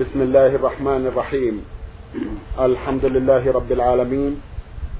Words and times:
بسم 0.00 0.22
الله 0.22 0.46
الرحمن 0.46 1.06
الرحيم. 1.06 1.64
الحمد 2.60 3.04
لله 3.04 3.52
رب 3.52 3.72
العالمين 3.72 4.40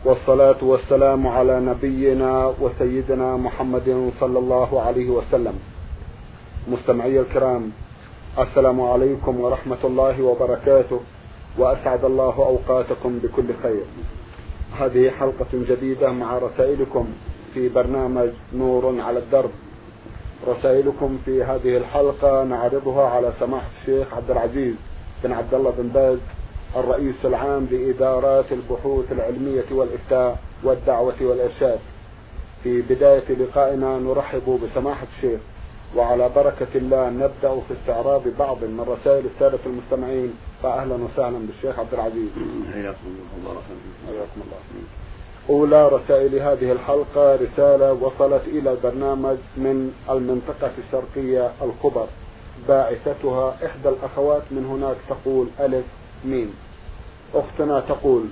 والصلاة 0.04 0.56
والسلام 0.62 1.26
على 1.26 1.60
نبينا 1.60 2.54
وسيدنا 2.60 3.36
محمد 3.36 4.10
صلى 4.20 4.38
الله 4.38 4.80
عليه 4.80 5.08
وسلم. 5.10 5.56
مستمعي 6.68 7.20
الكرام 7.20 7.70
السلام 8.38 8.80
عليكم 8.80 9.40
ورحمة 9.40 9.82
الله 9.84 10.22
وبركاته 10.22 11.00
وأسعد 11.58 12.04
الله 12.04 12.34
أوقاتكم 12.52 13.18
بكل 13.18 13.48
خير. 13.62 13.84
هذه 14.80 15.10
حلقة 15.10 15.52
جديدة 15.52 16.12
مع 16.12 16.38
رسائلكم 16.38 17.06
في 17.54 17.68
برنامج 17.68 18.30
نور 18.54 19.00
على 19.00 19.18
الدرب. 19.18 19.50
رسائلكم 20.48 21.18
في 21.24 21.44
هذه 21.44 21.76
الحلقة 21.76 22.44
نعرضها 22.44 23.04
على 23.08 23.32
سماحة 23.40 23.70
الشيخ 23.80 24.14
عبد 24.14 24.30
العزيز. 24.30 24.74
بن 25.26 25.32
عبد 25.32 25.54
الله 25.54 25.70
بن 25.78 25.88
باز 25.88 26.18
الرئيس 26.76 27.14
العام 27.24 27.66
لإدارات 27.70 28.52
البحوث 28.52 29.12
العلمية 29.12 29.64
والإفتاء 29.70 30.38
والدعوة 30.62 31.14
والإرشاد. 31.20 31.78
في 32.64 32.82
بداية 32.82 33.32
لقائنا 33.40 33.98
نرحب 33.98 34.60
بسماحة 34.62 35.06
الشيخ 35.16 35.40
وعلى 35.96 36.30
بركة 36.36 36.66
الله 36.74 37.10
نبدأ 37.10 37.60
في 37.68 37.74
استعراض 37.80 38.22
بعض 38.38 38.64
من 38.64 38.84
رسائل 38.88 39.24
السادة 39.34 39.58
المستمعين. 39.66 40.34
فأهلا 40.62 40.94
وسهلا 40.94 41.38
بالشيخ 41.38 41.78
عبد 41.78 41.94
العزيز. 41.94 42.30
حياكم 42.72 42.96
الله 43.38 43.60
حياكم 44.06 44.40
الله. 44.44 44.60
أولى 45.50 45.88
رسائل 45.88 46.34
هذه 46.34 46.72
الحلقة 46.72 47.36
رسالة 47.36 47.92
وصلت 47.92 48.42
إلى 48.46 48.70
البرنامج 48.70 49.36
من 49.56 49.92
المنطقة 50.10 50.70
الشرقية 50.78 51.52
الخبر 51.62 52.06
باعثتها 52.68 53.56
إحدى 53.66 53.88
الأخوات 53.88 54.42
من 54.50 54.66
هناك 54.66 54.96
تقول 55.08 55.48
ألف 55.60 55.84
ميم. 56.24 56.54
أختنا 57.34 57.80
تقول 57.80 58.24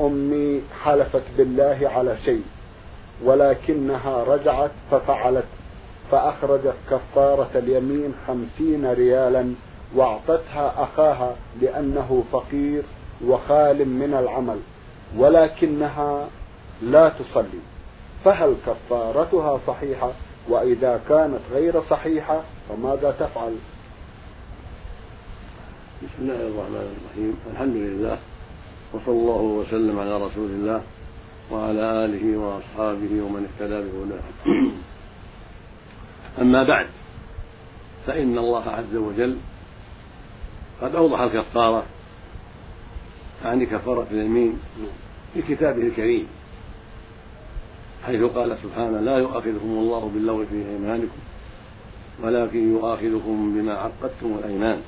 أمي 0.00 0.62
حلفت 0.84 1.22
بالله 1.38 1.90
على 1.94 2.16
شيء 2.24 2.42
ولكنها 3.24 4.24
رجعت 4.24 4.70
ففعلت 4.90 5.44
فأخرجت 6.10 6.74
كفارة 6.90 7.50
اليمين 7.54 8.14
خمسين 8.26 8.92
ريالا 8.92 9.54
وأعطتها 9.94 10.82
أخاها 10.82 11.36
لأنه 11.60 12.24
فقير 12.32 12.82
وخال 13.26 13.88
من 13.88 14.14
العمل 14.14 14.58
ولكنها 15.16 16.26
لا 16.82 17.08
تصلي. 17.08 17.60
فهل 18.24 18.54
كفارتها 18.66 19.60
صحيحة؟ 19.66 20.10
وإذا 20.48 21.00
كانت 21.08 21.40
غير 21.52 21.82
صحيحة 21.90 22.42
فماذا 22.68 23.10
تفعل؟ 23.10 23.56
بسم 26.02 26.18
الله 26.18 26.34
الرحمن 26.34 26.96
الرحيم. 26.96 27.36
الحمد 27.52 27.76
لله 27.76 28.18
وصلى 28.92 29.14
الله 29.14 29.42
وسلم 29.42 29.98
على 29.98 30.16
رسول 30.26 30.50
الله 30.50 30.82
وعلى 31.50 32.04
آله 32.04 32.38
وأصحابه 32.38 33.22
ومن 33.22 33.48
اهتدى 33.48 33.78
بهداه. 33.82 34.22
أما 36.40 36.62
بعد 36.62 36.86
فإن 38.06 38.38
الله 38.38 38.64
عز 38.68 38.96
وجل 38.96 39.36
قد 40.82 40.94
أوضح 40.94 41.20
الكفارة 41.20 41.84
عن 43.44 43.66
كفارة 43.66 44.06
اليمين 44.10 44.60
في 45.34 45.42
كتابه 45.42 45.82
الكريم. 45.82 46.26
حيث 48.06 48.22
قال 48.22 48.56
سبحانه 48.62 49.00
لا 49.00 49.18
يؤاخذكم 49.18 49.68
الله 49.68 50.10
باللغو 50.14 50.44
في 50.46 50.54
أيمانكم 50.54 51.18
ولكن 52.22 52.72
يؤاخذكم 52.72 53.54
بما 53.54 53.72
عقدتم 53.72 54.38
الأيمان. 54.38 54.80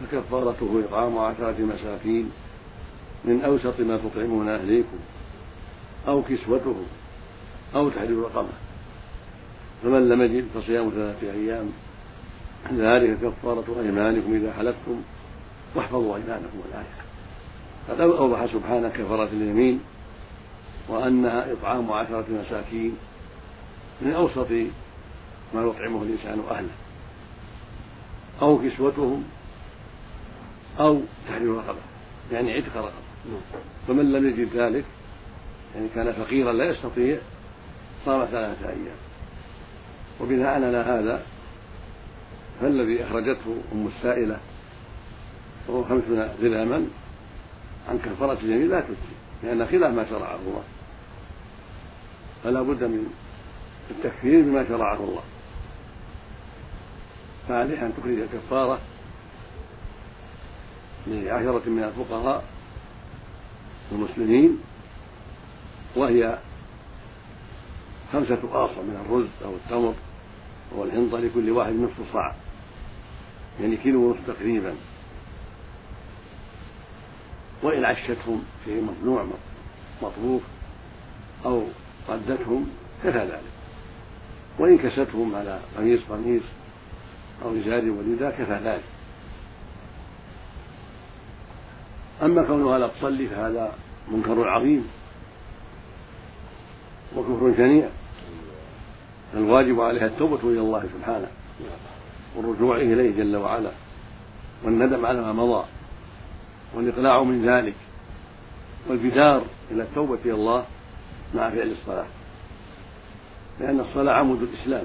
فكفارته 0.00 0.82
إطعام 0.84 1.18
عشرة 1.18 1.56
مساكين 1.58 2.30
من 3.24 3.42
أوسط 3.44 3.80
ما 3.80 3.96
تطعمون 3.96 4.48
أهليكم 4.48 4.98
أو 6.08 6.22
كسوتهم 6.22 6.86
أو 7.74 7.88
تحرير 7.88 8.18
رقبة. 8.18 8.48
فمن 9.82 10.08
لم 10.08 10.22
يجد 10.22 10.44
فصيام 10.54 10.90
ثلاثة 10.90 11.32
أيام 11.32 11.70
ذلك 12.72 13.18
كفارة 13.22 13.64
أيمانكم 13.80 14.34
إذا 14.34 14.52
حلفتم 14.52 15.00
واحفظوا 15.74 16.16
أيمانكم 16.16 16.58
الآية. 16.68 16.98
قد 17.88 18.00
أوضح 18.00 18.46
سبحانه 18.52 18.88
كفارة 18.88 19.28
اليمين 19.32 19.80
وأنها 20.88 21.52
إطعام 21.52 21.92
عشرة 21.92 22.24
مساكين 22.30 22.96
من 24.00 24.12
أوسط 24.12 24.50
ما 25.54 25.62
يطعمه 25.62 26.02
الإنسان 26.02 26.42
أهله 26.50 26.68
أو 28.42 28.58
كسوتهم 28.58 29.24
أو 30.80 31.00
تحرير 31.28 31.54
رقبة 31.54 31.78
يعني 32.32 32.52
عتق 32.52 32.76
رقبة. 32.76 32.92
فمن 33.88 34.12
لم 34.12 34.28
يجد 34.28 34.56
ذلك 34.56 34.84
يعني 35.74 35.88
كان 35.94 36.12
فقيرا 36.12 36.52
لا 36.52 36.64
يستطيع 36.64 37.18
صام 38.06 38.24
ثلاثة 38.24 38.68
أيام. 38.68 38.96
وبناء 40.20 40.54
على 40.54 40.76
هذا 40.76 41.22
فالذي 42.60 43.04
أخرجته 43.04 43.56
أم 43.72 43.88
السائلة 43.96 44.38
وهو 45.68 45.84
خمسون 45.84 46.28
درهما 46.42 46.84
عن 47.88 47.98
كفارة 47.98 48.38
اليمين 48.42 48.68
لا 48.70 48.80
تجزي 48.80 49.18
لأن 49.42 49.66
خلاف 49.66 49.94
ما 49.94 50.06
شرعه 50.10 50.34
الله. 50.34 50.62
فلا 52.44 52.62
بد 52.62 52.84
من 52.84 53.12
التكفير 53.90 54.42
بما 54.42 54.68
شرعه 54.68 54.96
الله. 54.96 55.22
فعليه 57.48 57.86
أن 57.86 57.92
تخرج 57.96 58.18
الكفارة 58.18 58.80
لعشرة 61.06 61.68
من 61.68 61.84
الفقراء 61.84 62.44
المسلمين 63.92 64.58
وهي 65.96 66.38
خمسة 68.12 68.38
آصع 68.52 68.82
من 68.82 69.04
الرز 69.06 69.28
أو 69.44 69.54
التمر 69.54 69.94
أو 70.74 70.84
الحنطة 70.84 71.18
لكل 71.18 71.50
واحد 71.50 71.72
نصف 71.72 72.12
صاع 72.12 72.34
يعني 73.60 73.76
كيلو 73.76 74.08
ونصف 74.08 74.26
تقريبا. 74.26 74.74
وإن 77.62 77.84
عشتهم 77.84 78.44
شيء 78.64 78.82
مصنوع 78.82 79.26
مطبوخ 80.02 80.42
أو 81.44 81.64
ردتهم 82.08 82.68
كفى 83.04 83.18
ذلك. 83.18 83.42
وإن 84.58 84.78
كستهم 84.78 85.34
على 85.34 85.58
قميص 85.76 86.00
قميص 86.10 86.42
أو 87.44 87.56
إزار 87.56 87.90
ولدا 87.90 88.30
كفى 88.30 88.60
ذلك. 88.64 88.84
أما 92.22 92.42
كونها 92.42 92.78
لا 92.78 92.88
تصلي 92.88 93.26
فهذا 93.26 93.72
منكر 94.08 94.48
عظيم 94.48 94.88
وكفر 97.16 97.54
شنيع. 97.56 97.88
الواجب 99.34 99.80
عليها 99.80 100.06
التوبة 100.06 100.40
إلى 100.42 100.60
الله 100.60 100.84
سبحانه 100.98 101.28
والرجوع 102.36 102.76
إليه 102.76 103.16
جل 103.16 103.36
وعلا 103.36 103.70
والندم 104.64 105.06
على 105.06 105.20
ما 105.20 105.32
مضى 105.32 105.64
والإقلاع 106.74 107.22
من 107.22 107.46
ذلك 107.46 107.74
والبدار 108.88 109.42
إلى 109.70 109.82
التوبة 109.82 110.18
إلى 110.24 110.32
الله 110.32 110.64
مع 111.34 111.50
فعل 111.50 111.74
الصلاة. 111.80 112.06
لأن 113.60 113.80
الصلاة 113.80 114.12
عمود 114.14 114.42
الإسلام 114.42 114.84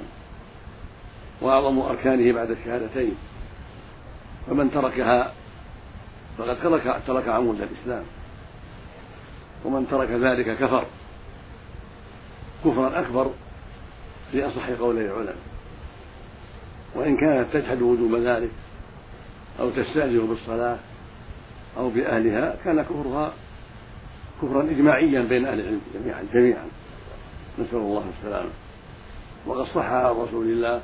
وأعظم 1.42 1.80
أركانه 1.80 2.34
بعد 2.34 2.52
الشهادتين. 2.52 3.16
فمن 4.48 4.72
تركها 4.72 5.34
فقد 6.38 6.62
ترك 6.64 7.02
ترك 7.08 7.28
عمود 7.28 7.62
الإسلام. 7.62 8.04
ومن 9.66 9.88
ترك 9.92 10.10
ذلك 10.10 10.58
كفر. 10.58 10.86
كفرا 12.66 13.00
أكبر 13.00 13.32
في 14.32 14.48
أصح 14.48 14.70
قولي 14.70 15.06
العلماء. 15.06 15.36
وإن 16.96 17.18
كانت 17.18 17.54
تجحد 17.54 17.82
وجوب 17.82 18.16
ذلك 18.16 18.52
أو 19.60 19.70
تستهزئ 19.70 20.20
بالصلاة 20.20 20.78
أو 21.78 21.90
بأهلها 21.90 22.56
كان 22.66 22.82
كفرها 22.82 23.34
كفرا 24.44 24.62
إجماعيا 24.62 25.22
بين 25.22 25.46
أهل 25.46 25.60
العلم 25.60 25.82
جميعا 25.94 26.24
جميعا. 26.34 26.66
نسأل 27.60 27.78
الله 27.78 28.04
السلامة. 28.18 28.50
وقد 29.46 29.66
صح 29.66 29.86
عن 29.86 30.12
رسول 30.12 30.46
الله 30.46 30.82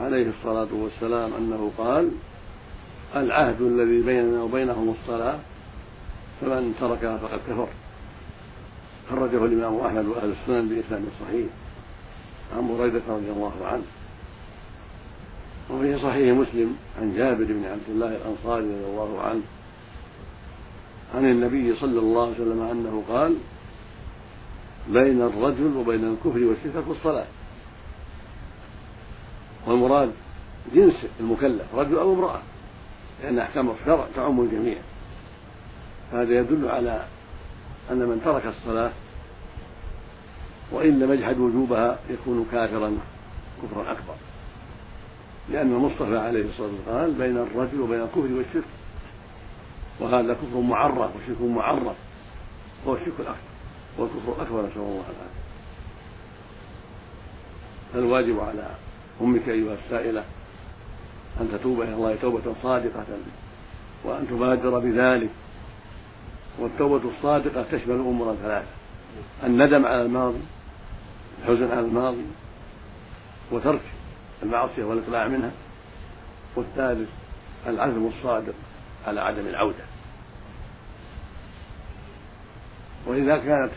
عليه 0.00 0.26
الصلاة 0.28 0.68
والسلام 0.72 1.34
أنه 1.34 1.70
قال 1.78 2.10
العهد 3.16 3.60
الذي 3.62 4.02
بيننا 4.02 4.42
وبينهم 4.42 4.94
الصلاة 5.00 5.38
فمن 6.40 6.74
تركها 6.80 7.16
فقد 7.16 7.38
كفر. 7.48 7.68
خرجه 9.10 9.44
الإمام 9.44 9.80
أحمد 9.80 10.06
وأهل 10.06 10.32
السنن 10.40 10.68
بإسلام 10.68 11.06
صحيح 11.20 11.46
عن 12.56 12.68
بريدة 12.68 13.00
رضي 13.08 13.30
الله 13.30 13.52
عنه؟ 13.64 13.82
وفي 15.70 15.98
صحيح 15.98 16.36
مسلم 16.36 16.76
عن 17.00 17.16
جابر 17.16 17.44
بن 17.44 17.64
عبد 17.64 17.88
الله 17.88 18.08
الأنصاري 18.08 18.64
رضي 18.64 18.84
الله 18.86 19.20
عنه 19.20 19.42
عن 21.14 21.24
النبي 21.24 21.76
صلى 21.76 21.98
الله 21.98 22.22
عليه 22.22 22.34
وسلم 22.34 22.62
أنه 22.62 23.02
قال 23.08 23.36
بين 24.88 25.22
الرجل 25.22 25.76
وبين 25.76 26.04
الكفر 26.04 26.44
والشرك 26.44 26.84
الصلاة. 26.90 27.26
والمراد 29.66 30.12
جنس 30.74 30.94
المكلف 31.20 31.74
رجل 31.74 31.98
أو 31.98 32.14
امرأة 32.14 32.40
لأن 33.22 33.38
أحكام 33.38 33.70
الشرع 33.70 34.06
تعم 34.16 34.40
الجميع. 34.40 34.78
هذا 36.12 36.38
يدل 36.38 36.68
على 36.68 37.04
أن 37.90 37.98
من 37.98 38.20
ترك 38.24 38.46
الصلاة 38.46 38.90
وإن 40.72 40.98
لم 40.98 41.12
يجحد 41.12 41.38
وجوبها 41.38 41.98
يكون 42.10 42.46
كافرا 42.52 42.98
كفرا 43.62 43.82
أكبر. 43.92 44.14
لأن 45.50 45.72
المصطفى 45.72 46.18
عليه 46.18 46.44
الصلاة 46.48 46.68
والسلام 46.68 46.98
قال 46.98 47.12
بين 47.12 47.36
الرجل 47.36 47.80
وبين 47.80 48.00
الكفر 48.00 48.34
والشرك 48.36 48.64
وهذا 50.00 50.34
كفر 50.34 50.60
معرف 50.60 51.10
وشرك 51.16 51.40
معرف 51.40 51.96
هو 52.86 52.94
الشرك 52.94 53.14
الأكبر 53.18 53.36
والكفر 53.98 54.32
الأكبر 54.36 54.60
نسأل 54.60 54.76
الله 54.76 55.04
العافية. 55.04 55.42
فالواجب 57.92 58.40
على 58.40 58.66
أمك 59.20 59.48
أيها 59.48 59.76
السائلة 59.84 60.24
أن 61.40 61.48
تتوب 61.52 61.82
إلى 61.82 61.94
الله 61.94 62.16
توبة 62.22 62.54
صادقة 62.62 63.06
وأن 64.04 64.26
تبادر 64.30 64.78
بذلك. 64.78 65.30
والتوبة 66.58 67.10
الصادقة 67.16 67.62
تشمل 67.62 67.94
أمورا 67.94 68.34
ثلاثة 68.42 68.68
الندم 69.44 69.86
على 69.86 70.02
الماضي 70.02 70.40
الحزن 71.42 71.70
على 71.70 71.80
الماضي 71.80 72.24
وترك 73.50 73.80
المعصية 74.42 74.84
والإقلاع 74.84 75.28
منها 75.28 75.50
والثالث 76.56 77.08
العزم 77.66 78.06
الصادق. 78.06 78.54
على 79.06 79.20
عدم 79.20 79.46
العودة. 79.46 79.84
وإذا 83.06 83.36
كانت 83.36 83.70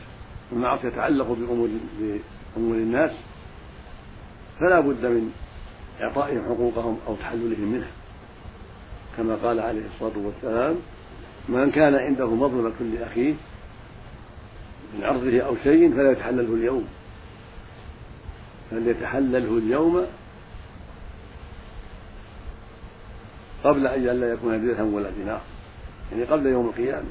المعصية 0.51 0.89
تتعلق 0.89 1.27
بأمور 1.27 1.69
بأمور 2.00 2.75
الناس 2.75 3.12
فلا 4.60 4.80
بد 4.80 5.06
من 5.06 5.31
إعطائهم 6.01 6.45
حقوقهم 6.45 7.00
أو 7.07 7.16
تحللهم 7.16 7.72
منها. 7.72 7.92
كما 9.18 9.36
قال 9.36 9.60
عليه 9.60 9.81
الصلاة 9.95 10.25
والسلام 10.25 10.75
من 11.50 11.71
كان 11.71 11.95
عنده 11.95 12.28
مظلمة 12.36 12.74
لأخيه 12.80 13.33
من 14.98 15.04
عرضه 15.04 15.39
أو 15.39 15.56
شيء 15.63 15.92
فلا 15.92 16.12
يتحلله 16.12 16.54
اليوم. 16.54 16.88
فليتحلله 18.71 19.57
اليوم 19.57 20.06
قبل 23.65 23.88
أن 23.88 24.19
لا 24.19 24.33
يكون 24.33 24.67
درهم 24.67 24.94
ولا 24.94 25.09
دينار 25.09 25.41
يعني 26.12 26.23
قبل 26.23 26.45
يوم 26.45 26.67
القيامة. 26.67 27.09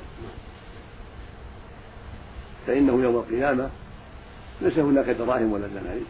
فإنه 2.66 3.02
يوم 3.02 3.16
القيامة 3.16 3.70
ليس 4.60 4.78
هناك 4.78 5.10
دراهم 5.10 5.52
ولا 5.52 5.66
دنانير 5.66 6.06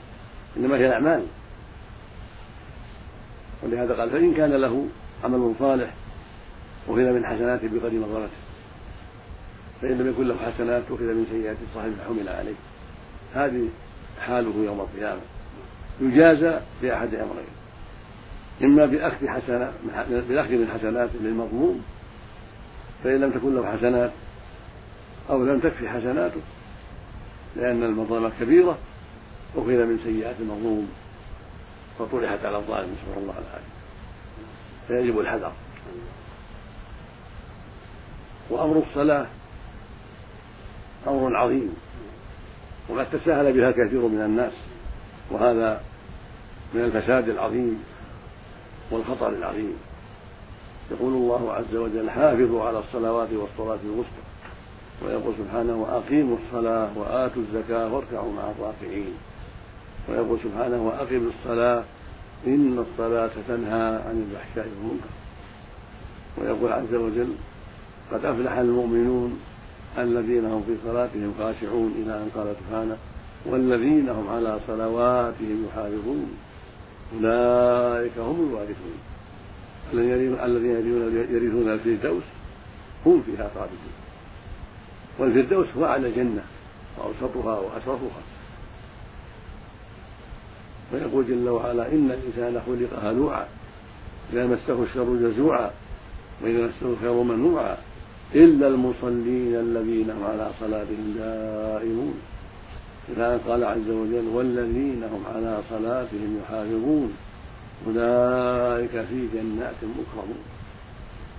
إنما 0.56 0.76
هي 0.76 0.86
الأعمال 0.86 1.26
ولهذا 3.62 3.94
قال 3.94 4.10
فإن 4.10 4.34
كان 4.34 4.52
له 4.52 4.86
عمل 5.24 5.54
صالح 5.58 5.90
أخذ 6.88 7.12
من 7.12 7.26
حسناته 7.26 7.68
بقدر 7.68 7.92
مغفرته 7.92 8.44
فإن 9.82 9.98
لم 9.98 10.08
يكن 10.08 10.28
له 10.28 10.36
حسنات 10.36 10.82
أخذ 10.90 11.04
من 11.04 11.26
سيئات 11.30 11.56
صاحب 11.74 11.92
حمل 12.08 12.28
عليه. 12.28 12.54
هذه 13.34 13.68
حاله 14.20 14.64
يوم 14.64 14.80
القيامة. 14.80 15.20
يجازى 16.00 16.60
بأحد 16.82 17.14
أمرين. 17.14 17.63
إما 18.62 18.86
بأخذ 18.86 19.28
حسنات 19.28 19.72
بالأخذ 20.08 20.50
من 20.50 20.68
حسنات 20.78 21.10
للمظلوم 21.20 21.84
فإن 23.04 23.20
لم 23.20 23.30
تكن 23.30 23.54
له 23.54 23.76
حسنات 23.76 24.10
أو 25.30 25.44
لم 25.44 25.60
تكفي 25.60 25.88
حسناته 25.88 26.40
لأن 27.56 27.82
المظلمة 27.82 28.30
كبيرة 28.40 28.78
أخذ 29.56 29.66
من 29.66 30.00
سيئات 30.04 30.36
المظلوم 30.40 30.88
فطرحت 31.98 32.44
على 32.44 32.56
الظالم 32.56 32.88
نسأل 32.92 33.22
الله 33.22 33.32
العافية. 33.32 33.74
فيجب 34.88 35.20
الحذر. 35.20 35.52
وأمر 38.50 38.82
الصلاة 38.88 39.26
أمر 41.06 41.36
عظيم 41.36 41.74
وقد 42.88 43.06
تساهل 43.10 43.52
بها 43.52 43.70
كثير 43.70 44.00
من 44.00 44.20
الناس 44.20 44.52
وهذا 45.30 45.80
من 46.74 46.84
الفساد 46.84 47.28
العظيم. 47.28 47.84
والخطر 48.90 49.28
العظيم. 49.28 49.76
يقول 50.90 51.12
الله 51.12 51.52
عز 51.52 51.74
وجل 51.74 52.10
حافظوا 52.10 52.64
على 52.64 52.78
الصلوات 52.78 53.28
والصلاة 53.32 53.78
الوسطى. 53.84 54.24
ويقول 55.02 55.34
سبحانه 55.38 55.76
وأقيموا 55.76 56.36
الصلاة 56.46 56.98
وآتوا 56.98 57.42
الزكاة 57.42 57.94
واركعوا 57.94 58.32
مع 58.32 58.42
الراكعين. 58.50 59.14
ويقول 60.08 60.38
سبحانه 60.44 60.86
وأقم 60.86 61.30
الصلاة 61.38 61.84
إن 62.46 62.84
الصلاة 62.90 63.30
تنهى 63.48 64.00
عن 64.06 64.26
الفحشاء 64.30 64.68
والمنكر. 64.68 65.08
ويقول 66.38 66.72
عز 66.72 66.94
وجل 66.94 67.34
قد 68.12 68.24
أفلح 68.24 68.52
المؤمنون 68.52 69.40
الذين 69.98 70.44
هم 70.44 70.62
في 70.66 70.76
صلاتهم 70.84 71.34
خاشعون 71.38 71.94
إلى 72.02 72.12
أن 72.12 72.30
قال 72.34 72.54
سبحانه 72.60 72.96
والذين 73.46 74.08
هم 74.08 74.28
على 74.28 74.58
صلواتهم 74.66 75.66
يحافظون. 75.68 76.36
أولئك 77.14 78.18
هم 78.18 78.48
الوارثون. 78.48 78.98
الذين 79.92 80.36
يرثون 81.30 81.68
الفردوس 81.72 82.22
هم 83.06 83.22
فيها 83.26 83.50
خالدون. 83.54 83.94
والفردوس 85.18 85.66
هو 85.78 85.84
أعلى 85.84 86.08
الجنة 86.08 86.42
وأوسطها 86.98 87.58
وأشرفها. 87.58 88.22
ويقول 90.92 91.26
جل 91.28 91.48
وعلا 91.48 91.92
إن 91.92 92.10
الإنسان 92.10 92.62
خلق 92.66 93.04
هلوعا 93.04 93.46
إذا 94.32 94.46
مسه 94.46 94.82
الشر 94.82 95.16
جزوعا 95.16 95.70
وإذا 96.42 96.58
مسه 96.66 96.86
الخير 96.92 97.22
منوعا 97.22 97.76
إلا 98.34 98.66
المصلين 98.66 99.54
الذين 99.54 100.10
هم 100.10 100.24
على 100.24 100.50
صلاتهم 100.60 101.14
دائمون. 101.18 102.14
أن 103.08 103.40
قال 103.48 103.64
عز 103.64 103.88
وجل 103.88 104.28
والذين 104.32 105.04
هم 105.04 105.24
على 105.34 105.58
صلاتهم 105.70 106.40
يحافظون 106.42 107.16
أولئك 107.86 108.90
في 108.90 109.28
جنات 109.34 109.74
مكرمون. 109.82 110.44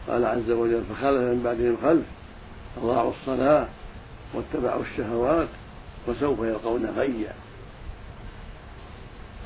قال 0.08 0.26
عز 0.26 0.52
وجل 0.52 0.84
فخلف 0.90 1.22
من 1.22 1.42
بعدهم 1.44 1.78
خلف 1.84 2.06
أضاعوا 2.84 3.12
الصلاة 3.12 3.68
واتبعوا 4.34 4.84
الشهوات 4.84 5.48
وسوف 6.08 6.40
يلقون 6.40 6.86
غيا. 6.86 7.34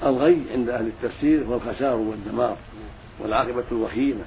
الغي 0.03 0.41
عند 0.53 0.69
أهل 0.69 0.87
التفسير 0.87 1.45
هو 1.45 1.55
الخسار 1.55 1.95
والدمار 1.95 2.57
والعاقبة 3.19 3.63
الوخيمة. 3.71 4.23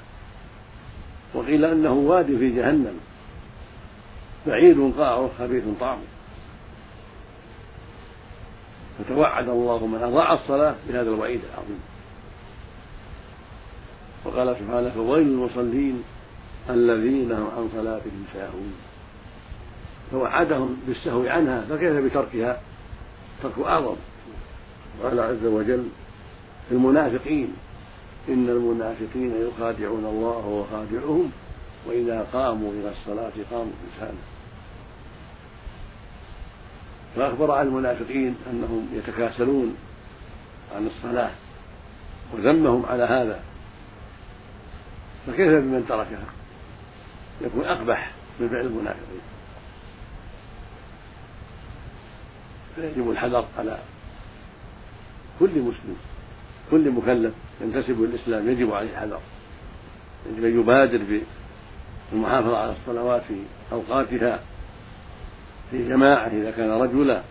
وقيل 1.34 1.64
أنه 1.64 1.92
واد 1.92 2.26
في 2.26 2.50
جهنم. 2.50 3.00
بعيد 4.46 4.92
قاعه 4.98 5.30
خبيث 5.38 5.64
طعمه 5.80 6.11
فتوعد 9.04 9.48
الله 9.48 9.86
من 9.86 10.02
أضاع 10.02 10.32
الصلاة 10.32 10.74
بهذا 10.88 11.10
الوعيد 11.10 11.40
العظيم. 11.54 11.80
وقال 14.24 14.56
سبحانه 14.60 14.90
فويل 14.90 15.26
المصلين 15.26 16.02
الذين 16.70 17.32
هم 17.32 17.50
عن 17.56 17.68
صلاتهم 17.74 18.24
ساهون 18.34 18.74
فوعدهم 20.10 20.76
بالسهو 20.86 21.26
عنها 21.26 21.60
فكيف 21.60 21.92
بتركها؟ 21.92 22.60
ترك 23.42 23.66
أعظم. 23.66 23.96
قال 25.02 25.20
عز 25.20 25.44
وجل 25.44 25.88
المنافقين 26.70 27.54
إن 28.28 28.48
المنافقين 28.48 29.32
يخادعون 29.48 30.04
الله 30.04 30.36
وهو 30.36 30.64
خادعهم 30.64 31.30
وإذا 31.86 32.26
قاموا 32.32 32.72
إلى 32.72 32.90
الصلاة 32.90 33.32
قاموا 33.50 33.72
كسالى 33.96 34.18
فأخبر 37.16 37.50
عن 37.50 37.66
المنافقين 37.66 38.36
أنهم 38.50 38.88
يتكاسلون 38.94 39.76
عن 40.76 40.86
الصلاة 40.86 41.30
وذمهم 42.32 42.86
على 42.86 43.02
هذا. 43.02 43.42
فكيف 45.26 45.48
بمن 45.48 45.84
تركها؟ 45.88 46.24
يكون 47.40 47.64
أقبح 47.64 48.10
من 48.40 48.48
فعل 48.48 48.66
المنافقين. 48.66 49.20
فيجب 52.76 53.10
الحذر 53.10 53.46
على 53.58 53.78
كل 55.40 55.50
مسلم 55.50 55.96
كل 56.70 56.90
مكلف 56.90 57.34
ينتسب 57.60 58.00
للإسلام. 58.02 58.50
يجب 58.50 58.72
عليه 58.72 58.90
الحذر. 58.90 59.20
يجب 60.26 60.44
أن 60.44 60.60
يبادر 60.60 61.22
بالمحافظة 62.12 62.58
على 62.58 62.72
الصلوات 62.80 63.22
في 63.28 63.34
أوقاتها. 63.72 64.40
في 65.72 65.88
جماعة 65.88 66.26
إذا 66.26 66.50
كان 66.50 66.70
رجلا 66.70 67.22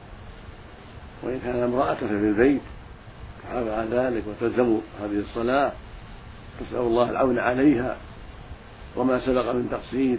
وإن 1.23 1.39
كان 1.43 1.63
امرأة 1.63 1.93
في 1.93 2.05
البيت 2.05 2.61
تحافظ 3.43 3.67
على 3.67 3.89
ذلك 3.91 4.23
وتلزم 4.27 4.77
هذه 5.01 5.19
الصلاة 5.19 5.71
تسأل 6.59 6.79
الله 6.79 7.09
العون 7.09 7.39
عليها 7.39 7.97
وما 8.95 9.25
سبق 9.25 9.51
من 9.51 9.69
تقصير 9.71 10.17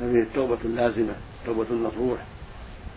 ففيه 0.00 0.22
التوبة 0.22 0.58
اللازمة 0.64 1.14
توبة 1.46 1.66
النصوح 1.70 2.18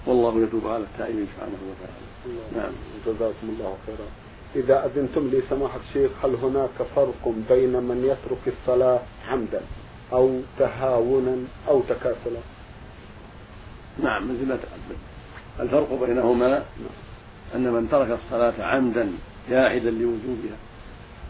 والله 0.05 0.43
يتوب 0.43 0.67
على 0.67 0.83
التائبين 0.83 1.27
سبحانه 1.35 1.57
وتعالى. 1.69 2.39
نعم. 2.55 2.73
جزاكم 3.05 3.49
الله 3.49 3.77
خيرا. 3.85 4.07
إذا 4.55 4.85
أذنتم 4.85 5.27
لي 5.27 5.41
سماحة 5.49 5.79
الشيخ 5.89 6.11
هل 6.25 6.35
هناك 6.35 6.87
فرق 6.95 7.33
بين 7.49 7.73
من 7.73 8.03
يترك 8.05 8.53
الصلاة 8.57 8.99
عمدا 9.27 9.61
أو 10.13 10.39
تهاونا 10.59 11.37
أو 11.67 11.81
تكاسلا؟ 11.81 12.39
نعم 14.03 14.23
مثل 14.23 14.47
ما 14.47 14.55
تقدم 14.55 14.99
الفرق 15.59 16.05
بينهما 16.05 16.63
أن 17.55 17.71
من 17.71 17.89
ترك 17.91 18.19
الصلاة 18.23 18.63
عمدا 18.63 19.11
جاحدا 19.49 19.89
لوجوبها 19.89 20.57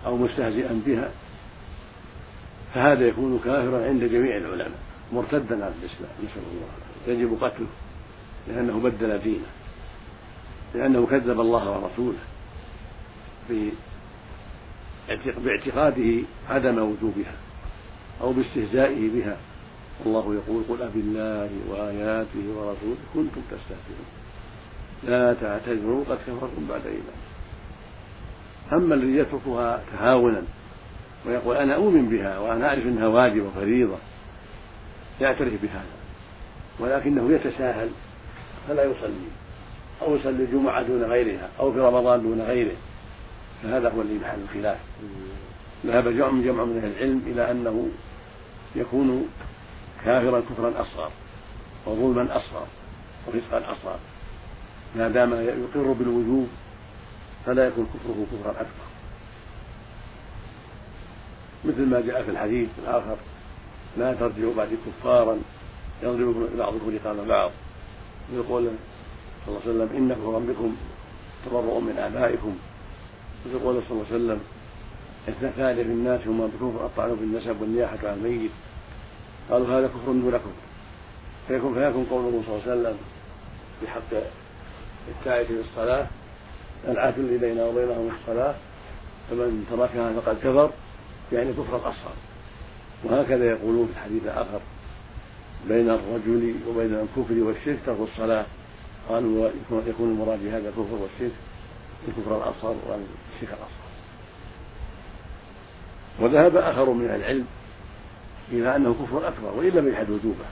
أو 0.05 0.17
مستهزئا 0.17 0.81
بها 0.86 1.12
فهذا 2.74 3.07
يكون 3.07 3.39
كافرا 3.45 3.86
عند 3.86 4.03
جميع 4.03 4.38
العلماء 4.38 4.79
مرتدا 5.13 5.65
عن 5.65 5.71
الإسلام 5.81 6.12
نسأل 6.24 6.41
الله. 6.51 6.67
يجب 7.07 7.43
قتله 7.43 7.67
لأنه 8.47 8.79
بدل 8.79 9.17
دينه 9.17 9.47
لأنه 10.75 11.05
كذب 11.05 11.39
الله 11.39 11.71
ورسوله 11.71 12.19
باعتقاده 15.43 16.24
عدم 16.50 16.77
وجوبها 16.77 17.33
أو 18.21 18.33
باستهزائه 18.33 19.09
بها. 19.09 19.38
والله 20.06 20.36
يقول 20.36 20.63
قل 20.70 20.82
أبي 20.82 21.00
الله 21.00 21.50
وآياته 21.70 22.46
ورسوله 22.56 22.98
كنتم 23.13 23.42
تستهزئون. 23.51 24.08
لا 25.04 25.34
تعتذروا 25.34 26.04
قد 26.10 26.18
كفرتم 26.27 26.68
بعد 26.70 26.86
إيمان. 26.86 27.22
أما 28.74 28.96
الذي 28.96 29.18
يتركها 29.18 29.84
تهاونا 29.92 30.44
ويقول 31.25 31.56
أنا 31.58 31.75
أؤمن 31.75 32.10
بها 32.10 32.39
وأنا 32.39 32.68
أعرف 32.68 32.86
أنها 32.86 33.08
واجبة 33.08 33.48
وفريضة 33.48 33.98
يعترف 35.22 35.54
بهذا 35.63 35.98
ولكنه 36.80 37.32
يتساهل 37.32 37.89
فلا 38.68 38.84
يصلي 38.84 39.27
أو 40.01 40.16
يصلي 40.16 40.44
الجمعة 40.44 40.82
دون 40.82 41.04
غيرها 41.04 41.50
أو 41.60 41.74
في 41.74 41.80
رمضان 41.80 42.22
دون 42.22 42.42
غيره 42.42 42.75
فهذا 43.63 43.89
هو 43.89 44.01
الذي 44.01 44.20
محل 44.20 44.39
الخلاف 44.44 44.77
ذهب 45.86 46.08
جمع 46.08 46.44
جمع 46.44 46.66
من 46.66 46.77
أهل 46.77 46.92
العلم 46.98 47.22
إلى 47.27 47.51
أنه 47.51 47.89
يكون 48.75 49.30
كافرا 50.06 50.39
كفرا 50.39 50.82
أصغر 50.82 51.12
وظلما 51.86 52.38
أصغر 52.38 52.68
وفسقا 53.27 53.58
أصغر. 53.72 54.00
ما 54.96 55.08
دام 55.08 55.34
يقر 55.34 55.92
بالوجوب 55.92 56.48
فلا 57.46 57.68
يكون 57.68 57.86
كفره 57.86 58.25
كفرا 58.32 58.51
أكبر. 58.51 58.88
مثل 61.66 61.86
ما 61.86 62.01
جاء 62.01 62.24
في 62.24 62.32
الحديث 62.32 62.70
الآخر 62.84 63.18
لا 63.98 64.13
ترجعوا 64.13 64.54
بعد 64.54 64.77
كفارا 64.86 65.38
يضرب 66.04 66.50
بعضكم 66.58 66.96
رقاب 66.96 67.27
بعض. 67.27 67.51
يقول 68.34 68.70
صلى 69.46 69.56
الله 69.56 69.62
عليه 69.62 69.72
وسلم 69.72 69.98
إن 69.98 70.16
كفرا 70.16 70.39
بكم 70.39 70.75
تبرؤ 71.46 71.80
من 71.80 71.98
آبائكم. 71.98 72.58
ويقول 73.46 73.82
صلى 73.89 73.92
الله 73.92 74.06
عليه 74.12 74.16
وسلم 74.16 74.39
اثنتان 75.30 75.75
في 75.75 75.82
الناس 75.82 76.27
هما 76.27 76.46
بكفر 76.46 76.86
الطعن 76.86 77.16
في 77.16 77.24
النسب 77.24 77.62
والنياحة 77.62 77.98
عن 78.04 78.13
الميت. 78.13 78.51
قالوا 79.51 79.80
هذا 79.80 79.88
كفر 79.88 80.12
دون 80.12 80.32
كفر 80.32 80.50
فيكون 81.48 81.74
فيكون 81.74 82.06
قوله 82.10 82.44
صلى 82.48 82.56
الله 82.56 82.62
عليه 82.63 82.72
وسلم 82.72 82.98
بحق 83.84 84.22
التائب 85.08 85.48
في 85.48 85.62
الصلاة 85.70 86.08
العهد 86.88 87.20
الذي 87.20 87.38
بيننا 87.38 87.66
وبينهم 87.66 88.10
الصلاة 88.22 88.56
فمن 89.30 89.66
تركها 89.72 90.13
فقد 90.22 90.38
كفر 90.38 90.72
يعني 91.34 91.54
كفرا 91.54 91.80
أصغر 91.80 92.13
وهكذا 93.04 93.46
يقولون 93.46 93.86
في 93.86 93.92
الحديث 93.92 94.24
الآخر 94.24 94.60
بين 95.68 95.89
الرجل 95.89 96.56
وبين 96.68 96.94
الكفر 96.94 97.34
والشرك 97.34 97.80
ترك 97.86 97.98
الصلاة. 98.00 98.46
قالوا 99.10 99.50
يكون 99.88 100.10
المراد 100.12 100.39
بهذا 100.44 100.70
الكفر 100.70 100.94
والشرك 100.94 101.36
الكفر 102.08 102.38
الأصغر 102.38 102.75
والشرك 102.86 103.50
الأصغر. 103.50 103.88
وذهب 106.20 106.56
آخر 106.56 106.89
من 106.89 107.06
العلم 107.06 107.46
إلى 108.51 108.75
أنه 108.75 108.94
كفر 108.94 109.27
أكبر 109.27 109.54
وإن 109.58 109.70
لم 109.70 109.88
يجحد 109.88 110.10
وجوبه. 110.10 110.46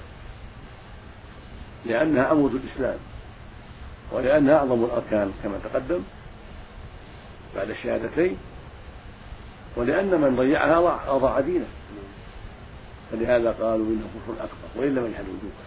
لأنها 1.86 2.24
عمود 2.24 2.56
الإسلام 2.56 2.98
ولأنها 4.12 4.58
أعظم 4.58 4.84
الأركان 4.84 5.32
كما 5.44 5.60
تقدم 5.64 6.00
بعد 7.56 7.70
الشهادتين 7.70 8.38
ولأن 9.76 10.22
من 10.22 10.36
ضيعها 10.36 11.16
أضاع 11.16 11.40
دينه. 11.40 11.68
فلهذا 13.12 13.52
قالوا 13.52 13.86
إنه 13.86 14.08
كفر 14.16 14.34
أكبر 14.34 14.68
وإن 14.76 14.96
لم 14.96 15.06
يجحد 15.06 15.24
وجوبه. 15.24 15.66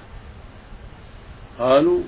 قالوا 1.58 2.00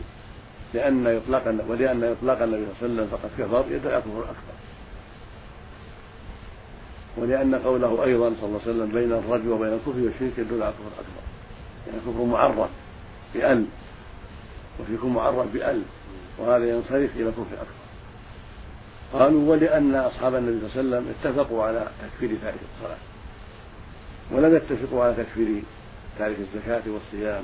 لأن 0.75 1.07
إطلاق 1.07 1.55
ولأن 1.69 2.05
إطلاق 2.05 2.43
النبي 2.43 2.67
صلى 2.81 2.89
الله 2.89 3.03
عليه 3.03 3.03
وسلم 3.03 3.07
فقد 3.07 3.31
كفر 3.39 3.65
يدعى 3.71 4.01
كفر 4.01 4.23
أكبر. 4.23 4.60
ولأن 7.17 7.55
قوله 7.55 8.05
أيضا 8.05 8.33
صلى 8.41 8.49
الله 8.49 8.61
عليه 8.67 8.71
وسلم 8.71 8.91
بين 8.93 9.13
الرجل 9.13 9.49
وبين 9.49 9.73
الكفر 9.73 10.01
والشرك 10.01 10.39
يدل 10.39 10.63
على 10.63 10.73
كفر 10.73 11.01
أكبر 11.01 11.23
يعني 11.87 12.01
كفر 12.01 12.25
معرف 12.25 12.71
بأل 13.35 13.65
وفيكم 14.81 15.15
معرف 15.15 15.53
بأل 15.53 15.83
وهذا 16.39 16.69
ينصرف 16.71 17.11
إلى 17.17 17.31
كفر 17.31 17.55
أكبر 17.55 17.81
قالوا 19.13 19.51
ولأن 19.51 19.95
أصحاب 19.95 20.35
النبي 20.35 20.69
صلى 20.69 20.81
الله 20.81 20.97
عليه 20.97 21.07
وسلم 21.07 21.15
اتفقوا 21.21 21.65
على 21.65 21.89
تكفير 22.03 22.39
تارك 22.43 22.59
الصلاة 22.75 22.99
ولم 24.31 24.57
يتفقوا 24.57 25.05
على 25.05 25.15
تكفير 25.15 25.63
تارك 26.19 26.37
الزكاة 26.39 26.83
والصيام 26.87 27.43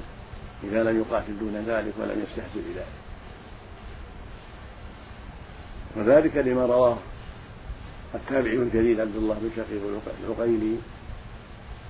إذا 0.64 0.82
لم 0.82 1.00
يقاتل 1.00 1.38
دون 1.38 1.64
ذلك 1.66 1.92
ولم 1.98 2.24
يستحسن 2.28 2.60
بذلك. 2.68 2.86
وذلك 5.96 6.36
لما 6.36 6.66
رواه 6.66 6.96
التابعي 8.16 8.56
الجليل 8.56 9.00
عبد 9.00 9.16
الله 9.16 9.34
بن 9.34 9.50
شقيق 9.56 9.82
العقيلي 10.28 10.76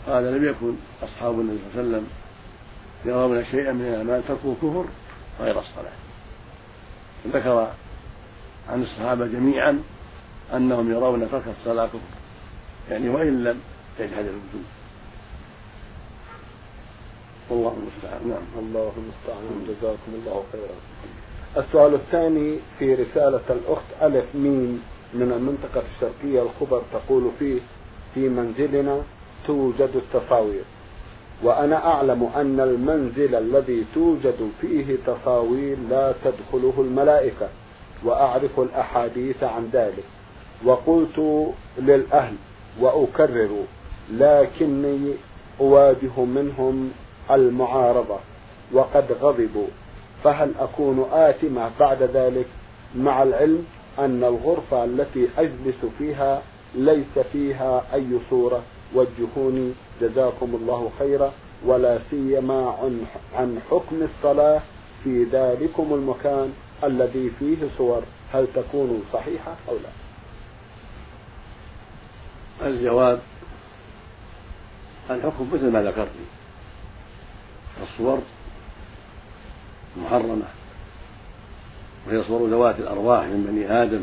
قال 0.06 0.24
لم 0.24 0.44
يكن 0.44 0.74
أصحاب 1.02 1.40
النبي 1.40 1.58
صلى 1.58 1.82
الله 1.82 1.96
عليه 1.96 1.98
وسلم 1.98 2.06
يرون 3.04 3.44
شيئا 3.50 3.72
من 3.72 3.86
الأعمال 3.86 4.22
تركوا 4.28 4.54
كفر 4.54 4.84
غير 5.40 5.58
الصلاة. 5.58 5.92
ذكر 7.32 7.70
عن 8.68 8.82
الصحابة 8.82 9.26
جميعا 9.26 9.82
أنهم 10.54 10.92
يرون 10.92 11.30
ترك 11.30 11.44
الصلاة 11.60 11.86
كفر 11.86 11.98
يعني 12.90 13.08
وإن 13.08 13.44
لم 13.44 13.60
يجحد 14.00 14.24
الوجود. 14.24 14.66
والله 17.50 17.76
المستعان. 17.76 18.28
نعم. 18.28 18.64
الله 18.64 18.92
المستعان. 18.96 19.66
جزاكم 19.68 20.12
الله 20.14 20.44
خيرا. 20.52 20.76
السؤال 21.66 21.94
الثاني 21.94 22.58
في 22.78 22.94
رسالة 22.94 23.40
الأخت 23.50 24.02
ألف 24.02 24.24
ميم 24.34 24.82
من 25.16 25.32
المنطقة 25.32 25.82
الشرقية 25.94 26.42
الخبر 26.42 26.82
تقول 26.92 27.30
فيه 27.38 27.60
في 28.14 28.28
منزلنا 28.28 29.00
توجد 29.46 29.90
التصاوير 29.94 30.64
وأنا 31.42 31.86
أعلم 31.86 32.30
أن 32.36 32.60
المنزل 32.60 33.34
الذي 33.34 33.84
توجد 33.94 34.50
فيه 34.60 34.96
تصاوير 35.06 35.76
لا 35.90 36.14
تدخله 36.24 36.74
الملائكة 36.78 37.48
وأعرف 38.04 38.60
الأحاديث 38.60 39.44
عن 39.44 39.70
ذلك. 39.72 40.04
وقلت 40.64 41.48
للأهل 41.78 42.34
وأكرر 42.80 43.50
لكني 44.12 45.12
أواجه 45.60 46.20
منهم 46.24 46.90
المعارضة 47.30 48.18
وقد 48.72 49.12
غضبوا. 49.20 49.66
فهل 50.24 50.52
أكون 50.60 51.06
آثمة 51.12 51.70
بعد 51.80 52.02
ذلك 52.02 52.46
مع 52.94 53.22
العلم؟ 53.22 53.66
أن 53.98 54.24
الغرفة 54.24 54.84
التي 54.84 55.28
أجلس 55.38 55.84
فيها 55.98 56.42
ليس 56.74 57.18
فيها 57.32 57.94
أي 57.94 58.18
صورة. 58.30 58.62
وجهوني. 58.94 59.72
جزاكم 60.00 60.54
الله 60.54 60.90
خيرا. 60.98 61.32
ولا 61.64 61.98
سيما 62.10 62.70
عن, 62.70 63.06
عن 63.34 63.60
حكم 63.70 64.02
الصلاة 64.02 64.60
في 65.04 65.24
ذلكم 65.24 65.94
المكان 65.94 66.52
الذي 66.84 67.30
فيه 67.38 67.56
صور. 67.78 68.02
هل 68.32 68.46
تكون 68.54 69.02
صحيحة 69.12 69.56
أو 69.68 69.74
لا؟ 69.74 69.90
الجواب 72.66 73.20
الحكم 75.10 75.50
مثل 75.52 75.70
ما 75.70 75.82
ذكرت. 75.82 76.10
الصور 77.82 78.18
محرمة. 79.96 80.55
وهي 82.06 82.24
صور 82.24 82.48
ذوات 82.48 82.78
الأرواح 82.78 83.22
من 83.24 83.46
بني 83.50 83.82
آدم 83.82 84.02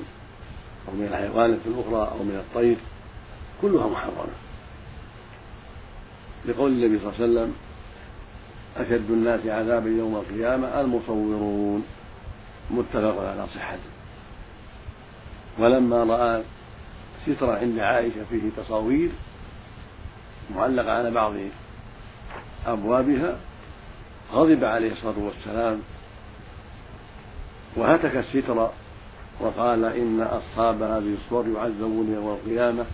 أو 0.87 0.93
من 0.93 1.07
الحيوانات 1.11 1.59
الأخرى 1.65 2.11
أو 2.11 2.23
من 2.23 2.35
الطير 2.35 2.77
كلها 3.61 3.87
محرمة. 3.87 4.33
لقول 6.45 6.71
النبي 6.71 6.99
صلى 6.99 7.09
الله 7.09 7.21
عليه 7.21 7.23
وسلم 7.23 7.53
أشد 8.77 9.11
الناس 9.11 9.45
عذابا 9.45 9.89
يوم 9.89 10.15
القيامة 10.15 10.81
المصورون. 10.81 11.83
متفق 12.71 13.29
على 13.29 13.47
صحته. 13.55 13.93
ولما 15.59 16.03
رأى 16.03 16.43
سترة 17.25 17.57
عند 17.57 17.79
عائشة 17.79 18.23
فيه 18.29 18.41
تصاوير 18.57 19.09
معلقة 20.55 20.91
على 20.91 21.11
بعض 21.11 21.33
أبوابها 22.67 23.39
غضب 24.33 24.63
عليه 24.63 24.91
الصلاة 24.91 25.19
والسلام 25.19 25.81
وهتك 27.75 28.15
الستر 28.15 28.69
وقال 29.39 29.85
إن 29.85 30.21
أصحاب 30.21 30.81
هذه 30.81 31.15
الصور 31.25 31.47
يعذبون 31.47 32.13
يوم 32.13 32.29
القيامة 32.29 32.85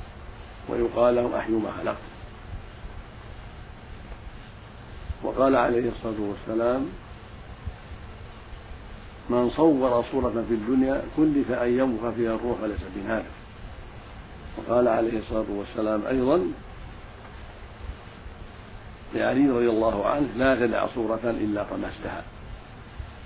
ويقال 0.69 1.15
لهم 1.15 1.33
أحيوا 1.33 1.59
ما 1.59 1.71
خلقتم 1.71 2.09
وقال 5.23 5.55
عليه 5.55 5.89
الصلاة 5.89 6.15
والسلام 6.19 6.85
من 9.29 9.49
صور 9.49 10.05
صورة 10.11 10.45
في 10.47 10.53
الدنيا 10.53 11.01
كلف 11.17 11.51
أن 11.51 11.79
ينفخ 11.79 12.09
فيها 12.09 12.35
الروح 12.35 12.61
وليس 12.61 12.79
بنافخ 12.95 13.39
وقال 14.57 14.87
عليه 14.87 15.19
الصلاة 15.19 15.45
والسلام 15.49 16.05
أيضا 16.07 16.51
لعلي 19.13 19.49
رضي 19.49 19.69
الله 19.69 20.05
عنه 20.05 20.27
لا 20.37 20.55
تدع 20.55 20.87
صورة 20.95 21.19
إلا 21.23 21.63
طمستها. 21.63 22.23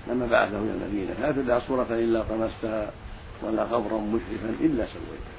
لما 0.07 0.25
بعثه 0.25 0.57
إلى 0.59 0.71
المدينة. 0.71 1.13
لا 1.21 1.31
تدع 1.31 1.59
صورة 1.59 1.87
إلا 1.89 2.23
طمستها 2.23 2.91
ولا 3.41 3.63
قبرا 3.63 3.97
مشرفا 3.97 4.49
إلا 4.61 4.85
سويته. 4.85 5.33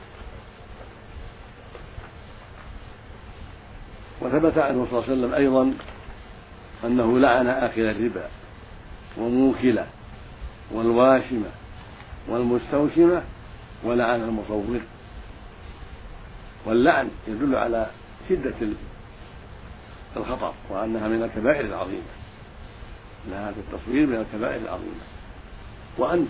وثبت 4.20 4.58
عنه 4.58 4.86
صلى 4.90 4.98
الله 4.98 5.02
عليه 5.02 5.12
وسلم 5.12 5.34
أيضا 5.34 5.74
أنه 6.84 7.18
لعن 7.18 7.46
آكل 7.46 7.80
الربا 7.82 8.28
وموكله 9.18 9.86
والواشمة 10.72 11.50
والمستوشمة 12.28 13.22
ولعن 13.84 14.22
المصور 14.22 14.80
واللعن 16.66 17.10
يدل 17.28 17.56
على 17.56 17.86
شدة 18.28 18.54
الخطر 20.16 20.52
وأنها 20.70 21.08
من 21.08 21.22
الكبائر 21.22 21.64
العظيمة. 21.64 22.23
هذا 23.32 23.54
التصوير 23.58 24.06
من 24.06 24.14
الكبائر 24.14 24.62
العظيمة. 24.62 25.04
وأنت 25.98 26.28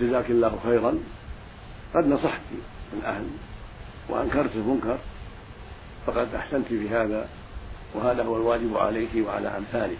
جزاك 0.00 0.30
الله 0.30 0.58
خيرا. 0.64 0.94
قد 1.94 2.06
نصحت 2.06 2.40
الأهل 2.92 3.26
وأنكرت 4.08 4.50
المنكر 4.56 4.98
فقد 6.06 6.34
أحسنت 6.34 6.66
في 6.66 6.88
هذا 6.88 7.28
وهذا 7.94 8.22
هو 8.22 8.36
الواجب 8.36 8.76
عليك 8.76 9.10
وعلى 9.26 9.48
أمثالك. 9.48 9.98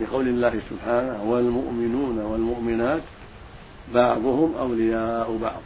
لقول 0.00 0.28
الله 0.28 0.60
سبحانه 0.70 1.22
والمؤمنون 1.22 2.18
والمؤمنات 2.18 3.02
بعضهم 3.94 4.54
أولياء 4.58 5.36
بعض 5.36 5.60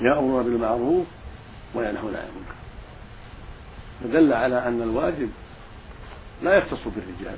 يأمرون 0.00 0.44
بالمعروف 0.44 1.06
وينهون 1.74 2.16
عن 2.16 2.28
المنكر. 2.28 2.54
فدل 4.04 4.32
على 4.32 4.68
أن 4.68 4.82
الواجب 4.82 5.30
لا 6.42 6.54
يختص 6.54 6.80
بالرجال 6.96 7.36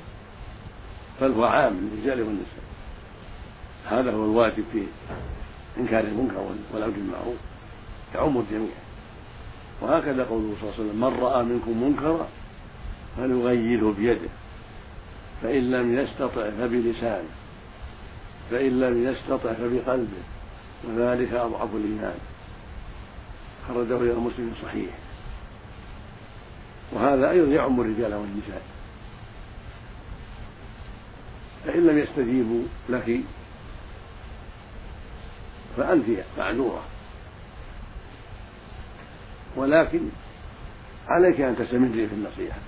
بل 1.21 1.31
هو 1.31 1.43
عام 1.43 1.73
للرجال 1.73 2.21
والنساء. 2.21 2.63
هذا 3.85 4.11
هو 4.11 4.25
الواجب 4.25 4.63
في 4.73 4.83
إنكار 5.77 6.03
المنكر 6.03 6.55
والأمر 6.73 6.93
بالمعروف 6.93 7.37
يعم 8.15 8.37
الجميع. 8.37 8.75
وهكذا 9.81 10.23
قوله 10.23 10.55
صلى 10.61 10.69
الله 10.69 10.73
عليه 10.73 10.89
وسلم 10.89 11.01
من 11.01 11.19
رأى 11.19 11.43
منكم 11.43 11.83
منكرا 11.83 12.27
فليغيره 13.17 13.93
بيده 13.97 14.29
فإن 15.41 15.71
لم 15.71 15.99
يستطع 15.99 16.49
فبلسانه 16.49 17.29
فإن 18.51 18.79
لم 18.79 19.07
يستطع 19.07 19.53
فبقلبه 19.53 20.23
وذلك 20.87 21.33
أضعف 21.33 21.69
الإيمان. 21.75 22.17
خرجه 23.67 23.97
إلى 23.97 24.13
مسلم 24.13 24.53
صحيح. 24.63 24.89
وهذا 26.93 27.29
أيضا 27.29 27.51
يعم 27.51 27.81
الرجال 27.81 28.13
والنساء. 28.13 28.61
فإن 31.65 31.87
لم 31.87 31.97
يستجيبوا 31.97 32.63
لك 32.89 33.19
فأنت 35.77 36.05
معذورة. 36.37 36.83
ولكن 39.55 39.99
عليك 41.07 41.41
أن 41.41 41.57
تستمري 41.57 42.07
في 42.07 42.15
النصيحة 42.15 42.59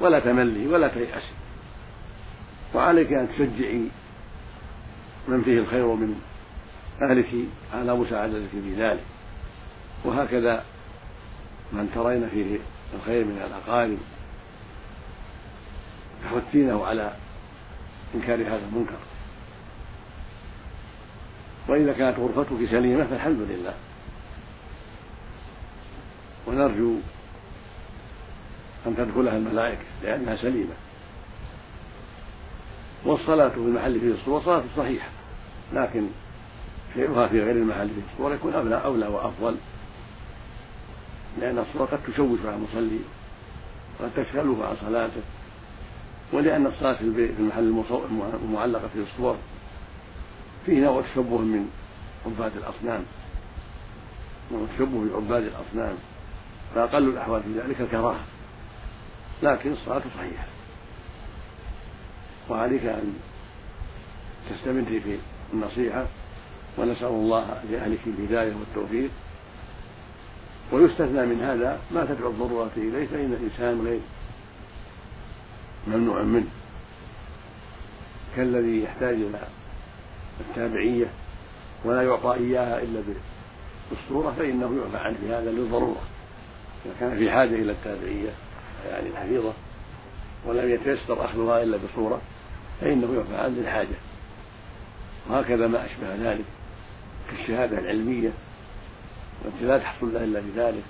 ولا 0.00 0.20
تملي 0.20 0.66
ولا 0.66 0.88
تيأسي 0.88 1.34
وعليك 2.74 3.12
أن 3.12 3.28
تشجعي 3.28 3.84
من 5.28 5.42
فيه 5.42 5.58
الخير 5.58 5.86
من 5.86 6.20
أهلك 7.02 7.28
على 7.74 7.94
مساعدتك 7.94 8.50
في 8.50 8.74
ذلك. 8.74 9.04
وهكذا 10.04 10.64
من 11.72 11.90
ترين 11.94 12.28
فيه 12.28 12.58
الخير 12.94 13.24
من 13.24 13.42
الأقارب 13.46 13.98
تحثينه 16.24 16.86
على 16.86 17.12
إنكار 18.14 18.40
هذا 18.40 18.60
المنكر. 18.72 18.98
وإذا 21.68 21.92
كانت 21.92 22.18
غرفتك 22.18 22.70
سليمة 22.70 23.04
فالحمد 23.04 23.40
لله. 23.50 23.74
ونرجو 26.46 26.94
أن 28.86 28.96
تدخلها 28.96 29.36
الملائكة 29.36 29.84
لأنها 30.02 30.36
سليمة. 30.36 30.74
والصلاة 33.04 33.48
في 33.48 33.56
المحل 33.56 34.00
فيه 34.00 34.12
الصور 34.12 34.42
صلاة 34.42 34.62
صحيحة 34.76 35.08
لكن 35.72 36.06
شيئها 36.94 37.26
في 37.26 37.40
غير 37.40 37.56
المحل 37.56 37.88
فيه 37.88 38.02
الصور 38.12 38.34
يكون 38.34 38.54
أولى 38.54 38.84
أولى 38.84 39.06
وأفضل 39.06 39.56
لأن 41.40 41.58
الصور 41.58 41.86
قد 41.86 41.98
تشوش 42.06 42.38
على 42.44 42.56
المصلي 42.56 43.00
وقد 44.00 44.10
تشغله 44.16 44.66
عن 44.66 44.76
صلاته. 44.80 45.22
ولأن 46.32 46.66
الصلاة 46.66 46.94
في 46.94 47.32
المحل 47.38 47.84
المعلقة 48.44 48.88
فيه 48.94 49.02
الصور 49.02 49.36
فيه 50.66 50.80
نوع 50.80 51.02
تشبه 51.02 51.38
من 51.38 51.70
عباد 52.26 52.52
الأصنام. 52.56 53.02
نوع 54.52 54.66
تشبه 54.76 55.04
بعباد 55.12 55.42
الأصنام. 55.42 55.96
فأقل 56.74 57.08
الأحوال 57.08 57.42
في 57.42 57.60
ذلك 57.60 57.80
الكراهة. 57.80 58.20
لكن 59.42 59.72
الصلاة 59.72 60.02
صحيحة. 60.16 60.46
وعليك 62.50 62.84
أن 62.84 63.14
تستمري 64.50 65.00
في 65.00 65.18
النصيحة 65.52 66.06
ونسأل 66.78 67.06
الله 67.06 67.62
لأهلك 67.70 68.00
الهداية 68.06 68.54
والتوفيق. 68.54 69.10
ويستثنى 70.72 71.26
من 71.26 71.40
هذا 71.42 71.80
ما 71.90 72.04
تدعو 72.04 72.30
الضرورة 72.30 72.70
إليه 72.76 73.06
فإن 73.06 73.32
الإنسان 73.32 73.86
غير 73.86 74.00
ممنوع 75.86 76.22
منه 76.22 76.50
كالذي 78.36 78.84
يحتاج 78.84 79.14
إلى 79.14 79.40
التابعية 80.40 81.06
ولا 81.84 82.02
يعطى 82.02 82.34
إياها 82.34 82.82
إلا 82.82 83.00
بالصورة 83.90 84.34
فإنه 84.38 84.80
يعفى 84.82 84.96
عنه. 84.96 85.16
بهذا 85.22 85.50
للضرورة. 85.50 86.02
إذا 86.86 86.94
كان 87.00 87.18
في 87.18 87.30
حاجة 87.30 87.54
إلى 87.54 87.72
التابعية 87.72 88.30
يعني 88.88 89.08
الحفيظة 89.08 89.52
ولم 90.46 90.70
يتيسر 90.70 91.24
أخذها 91.24 91.62
إلا 91.62 91.76
بصورة 91.76 92.20
فإنه 92.80 93.14
يعفى 93.14 93.36
عنه 93.36 93.58
للحاجة. 93.58 93.96
وهكذا 95.30 95.66
ما 95.66 95.86
أشبه 95.86 96.32
ذلك 96.32 96.44
كالشهادة 97.30 97.78
العلمية 97.78 98.30
والتي 99.44 99.64
لا 99.64 99.78
تحصل 99.78 100.06
إلا 100.06 100.24
إلا 100.24 100.40
بذلك 100.40 100.82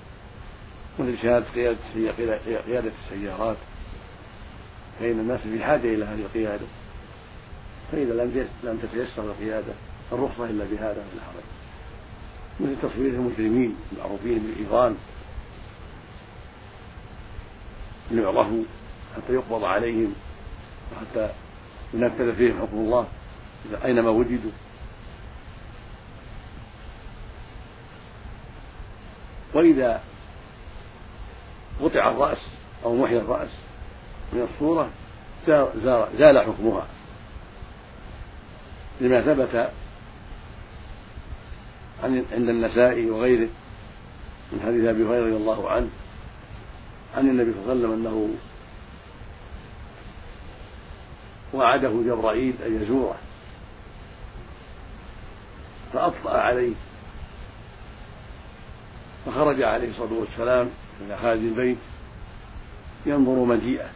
مثل 0.99 1.17
شهادة 1.21 1.45
قيادة 2.67 2.91
السيارات. 3.05 3.57
فإن 5.01 5.19
الناس 5.19 5.39
في 5.39 5.63
حاجة 5.63 5.95
إلى 5.95 6.05
هذه 6.05 6.19
القيادة. 6.19 6.65
فإذا 7.91 8.13
لم 8.13 8.47
لم 8.63 8.77
تتيسر 8.77 9.23
القيادة 9.23 9.73
الرخصة 10.11 10.45
إلا 10.45 10.65
بهذا 10.65 10.93
فلا 11.11 11.21
حرج 11.23 11.43
مثل 12.59 12.75
تصوير 12.81 13.13
المجرمين 13.13 13.75
المعروفين 13.91 14.39
بالإيغان 14.39 14.95
ليعرفوا 18.11 18.63
حتى 19.15 19.33
يقبض 19.33 19.63
عليهم 19.63 20.13
وحتى 20.91 21.33
ينفذ 21.93 22.35
فيهم 22.35 22.61
حكم 22.61 22.77
الله 22.77 23.07
أينما 23.85 24.09
وجدوا. 24.09 24.51
وإذا 29.53 30.01
قطع 31.81 32.09
الرأس 32.09 32.41
أو 32.85 32.95
محي 32.95 33.17
الرأس 33.17 33.49
من 34.33 34.47
الصورة 34.53 34.89
زال 36.17 36.39
حكمها. 36.39 36.87
لما 39.01 39.21
ثبت 39.21 39.71
عن 42.03 42.25
عند 42.33 42.49
النسائي 42.49 43.09
وغيره 43.09 43.49
من 44.51 44.61
حديث 44.65 44.85
أبي 44.85 45.03
هريرة 45.03 45.25
رضي 45.25 45.35
الله 45.35 45.69
عنه 45.69 45.89
عن 47.17 47.29
النبي 47.29 47.51
صلى 47.51 47.61
الله 47.61 47.71
عليه 47.71 47.81
وسلم 47.81 47.91
أنه 47.91 48.29
وعده 51.53 51.89
جبرائيل 51.89 52.53
أن 52.65 52.81
يزوره. 52.81 53.17
فأبطأ 55.93 56.31
عليه. 56.31 56.73
فخرج 59.25 59.61
عليه 59.61 59.89
الصلاة 59.89 60.13
والسلام 60.13 60.69
إلى 61.01 61.17
خارج 61.17 61.39
البيت 61.39 61.77
ينظر 63.05 63.45
مجيئه. 63.45 63.89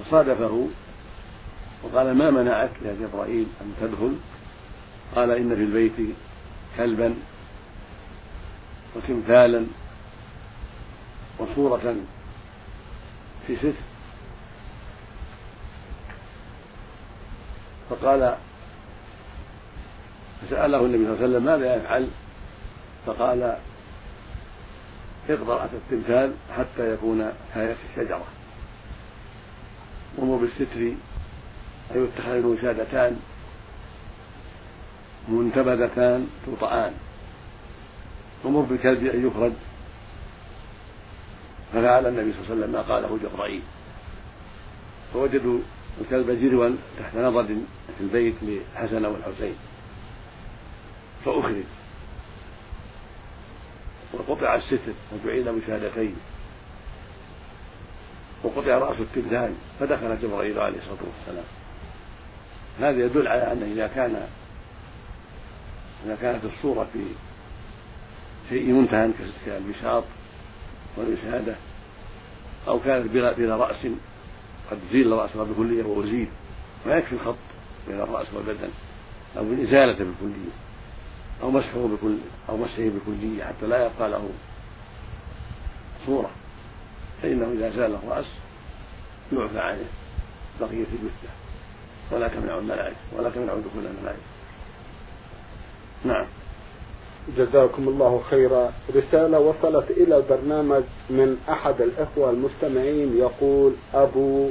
فصادفه 0.00 0.68
وقال 1.82 2.14
ما 2.14 2.30
منعك 2.30 2.70
يا 2.84 2.96
جبرائيل 3.00 3.46
أن 3.60 3.74
تدخل؟ 3.80 4.16
قال 5.14 5.30
إن 5.30 5.56
في 5.56 5.62
البيت 5.62 6.16
كلبا 6.76 7.14
وتمثالا 8.96 9.66
وصورة 11.38 11.96
في 13.46 13.56
ستر 13.56 13.72
فقال 17.90 18.36
فسأله 20.42 20.80
النبي 20.80 21.04
صلى 21.04 21.14
الله 21.14 21.24
عليه 21.24 21.24
وسلم 21.24 21.44
ماذا 21.44 21.76
يفعل؟ 21.76 22.08
فقال 23.06 23.56
على 25.60 25.70
التمثال 25.72 26.34
حتى 26.58 26.94
يكون 26.94 27.32
كآية 27.54 27.76
الشجرة. 27.90 28.24
ومر 30.18 30.36
بالستر 30.36 30.80
أي 31.94 32.00
يتخذ 32.00 32.46
وسادتان 32.46 33.20
منتبذتان 35.28 36.28
توطآن 36.46 36.92
ومر 38.44 38.60
بالكلب 38.60 39.06
أن 39.06 39.26
يخرج. 39.26 39.52
ففعل 41.72 42.06
النبي 42.06 42.32
صلى 42.32 42.40
الله 42.40 42.50
عليه 42.50 42.60
وسلم 42.60 42.72
ما 42.72 42.82
قاله 42.82 43.18
جبرائيل. 43.22 43.62
فوجدوا 45.14 45.58
الكلب 46.00 46.30
جروا 46.30 46.76
تحت 46.98 47.16
نظر 47.16 47.46
في 47.98 48.00
البيت 48.00 48.34
لحسن 48.42 49.04
والحسين. 49.04 49.54
فأخرج. 51.24 51.64
وقطع 54.14 54.54
الستر 54.54 54.92
وجعل 55.12 55.48
وسادتين 55.48 56.16
وقطع 58.44 58.78
رأس 58.78 59.00
التمثال 59.00 59.54
فدخل 59.80 60.20
جبرائيل 60.22 60.58
عليه 60.58 60.78
الصلاة 60.78 60.98
والسلام. 61.18 61.44
هذا 62.80 63.04
يدل 63.04 63.28
على 63.28 63.52
أن 63.52 63.62
إذا 63.72 63.86
كان 63.86 64.26
إذا 66.06 66.16
كانت 66.22 66.44
الصورة 66.44 66.86
في 66.92 67.04
شيء 68.48 68.72
منتهى 68.72 69.10
كالبساط 69.46 70.04
والوسادة 70.96 71.54
أو 72.68 72.80
كانت 72.80 73.10
بلا, 73.10 73.32
بلا 73.32 73.56
رأس 73.56 73.86
قد 74.70 74.78
زيل 74.92 75.12
رأسها 75.12 75.44
بكلية 75.44 75.84
وأزيل 75.84 76.28
ما 76.86 76.94
يكفي 76.94 77.12
الخط 77.12 77.36
بين 77.88 78.00
الرأس 78.00 78.26
والبدن 78.34 78.68
أو 79.36 79.44
بالإزالة 79.44 79.92
بالكلية 79.92 80.52
أو 81.42 81.50
مسحه 81.50 81.86
بكل 81.86 82.16
أو 82.48 82.56
مسحه 82.56 82.82
بالكلية 82.82 83.44
حتى 83.44 83.66
لا 83.66 83.86
يبقى 83.86 84.10
له 84.10 84.28
صورة. 86.06 86.30
فإنه 87.22 87.52
إذا 87.52 87.70
زال 87.70 87.94
الرأس 88.04 88.26
يعفى 89.32 89.58
عنه 89.58 89.84
بقية 90.60 90.70
الجثة 90.70 91.30
ولا 92.12 92.28
تمنع 92.28 92.58
الملائكة 92.58 92.96
ولا 93.16 93.30
تمنع 93.30 93.52
دخول 93.54 93.86
الملائكة. 93.98 94.22
نعم. 96.04 96.26
جزاكم 97.36 97.88
الله 97.88 98.22
خيرا. 98.30 98.72
رسالة 98.96 99.38
وصلت 99.38 99.90
إلى 99.90 100.16
البرنامج 100.16 100.82
من 101.10 101.36
أحد 101.48 101.80
الإخوة 101.80 102.30
المستمعين 102.30 103.16
يقول 103.16 103.72
أبو 103.94 104.50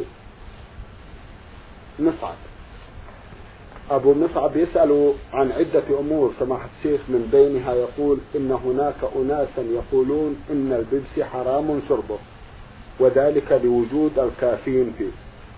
مصعب. 1.99 2.35
أبو 3.91 4.13
مصعب 4.13 4.57
يسأل 4.57 5.13
عن 5.33 5.51
عدة 5.51 5.99
أمور 5.99 6.33
سماحة 6.39 6.69
الشيخ 6.77 7.01
من 7.07 7.29
بينها 7.31 7.73
يقول 7.73 8.19
إن 8.35 8.51
هناك 8.51 8.95
أناسا 9.15 9.61
يقولون 9.61 10.35
إن 10.51 10.73
البيبسي 10.73 11.25
حرام 11.25 11.81
شربه. 11.89 12.17
وذلك 12.99 13.61
لوجود 13.63 14.19
الكافيين 14.19 14.93
فيه. 14.97 15.11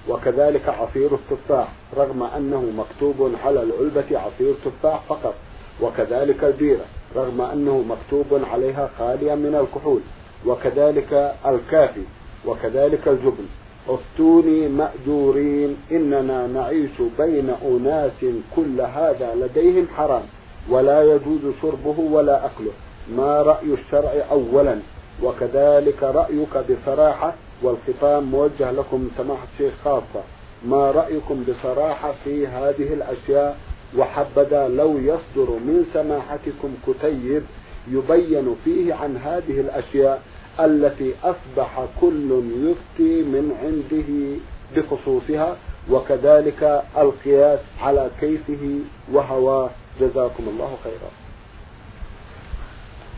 وكذلك 0.10 0.70
عصير 0.70 1.10
التفاح 1.16 1.68
رغم 1.98 2.24
أنه 2.24 2.62
مكتوب 2.78 3.32
على 3.46 3.64
العلبة 3.64 4.20
عصير 4.20 4.54
تفاح 4.66 5.02
فقط 5.10 5.34
وكذلك 5.82 6.44
البيرة 6.44 6.86
رغم 7.16 7.42
أنه 7.42 7.84
مكتوب 7.90 8.42
عليها 8.52 8.90
خالية 9.00 9.36
من 9.36 9.56
الكحول 9.56 10.02
وكذلك 10.46 11.36
الكافي 11.46 12.02
وكذلك 12.46 13.08
الجبن. 13.08 13.46
أفتوني 13.90 14.68
مأجورين 14.68 15.78
إننا 15.92 16.48
نعيش 16.48 17.02
بين 17.20 17.50
أناس 17.66 18.26
كل 18.56 18.82
هذا 18.82 19.36
لديهم 19.36 19.88
حرام 19.98 20.24
ولا 20.70 21.04
يجوز 21.04 21.54
شربه 21.62 22.00
ولا 22.00 22.46
أكله. 22.46 22.72
ما 23.18 23.42
رأي 23.42 23.74
الشرع 23.74 24.14
أولا؟ 24.32 24.80
وكذلك 25.24 26.04
رأيك 26.04 26.58
بصراحة 26.70 27.34
والخطاب 27.64 28.24
موجه 28.24 28.72
لكم 28.72 29.10
سماحة 29.18 29.48
الشيخ 29.54 29.74
خاصة. 29.86 30.24
ما 30.66 30.92
رأيكم 30.92 31.44
بصراحة 31.44 32.14
في 32.24 32.48
هذه 32.48 32.94
الأشياء؟ 32.94 33.58
وحبذا 33.98 34.68
لو 34.68 34.98
يصدر 34.98 35.50
من 35.52 35.86
سماحتكم 35.94 36.70
كتيب 36.88 37.44
يبين 37.92 38.56
فيه 38.66 38.94
عن 38.94 39.18
هذه 39.18 39.60
الأشياء 39.60 40.22
التي 40.60 41.14
أصبح 41.24 41.86
كل 42.02 42.44
يفتي 42.64 43.22
من 43.24 43.52
عنده 43.64 44.40
بخصوصها 44.76 45.58
وكذلك 45.92 46.84
القياس 46.98 47.60
على 47.82 48.10
كيفه 48.20 48.80
وهواه 49.14 49.70
جزاكم 50.02 50.44
الله 50.48 50.78
خيرا. 50.84 51.12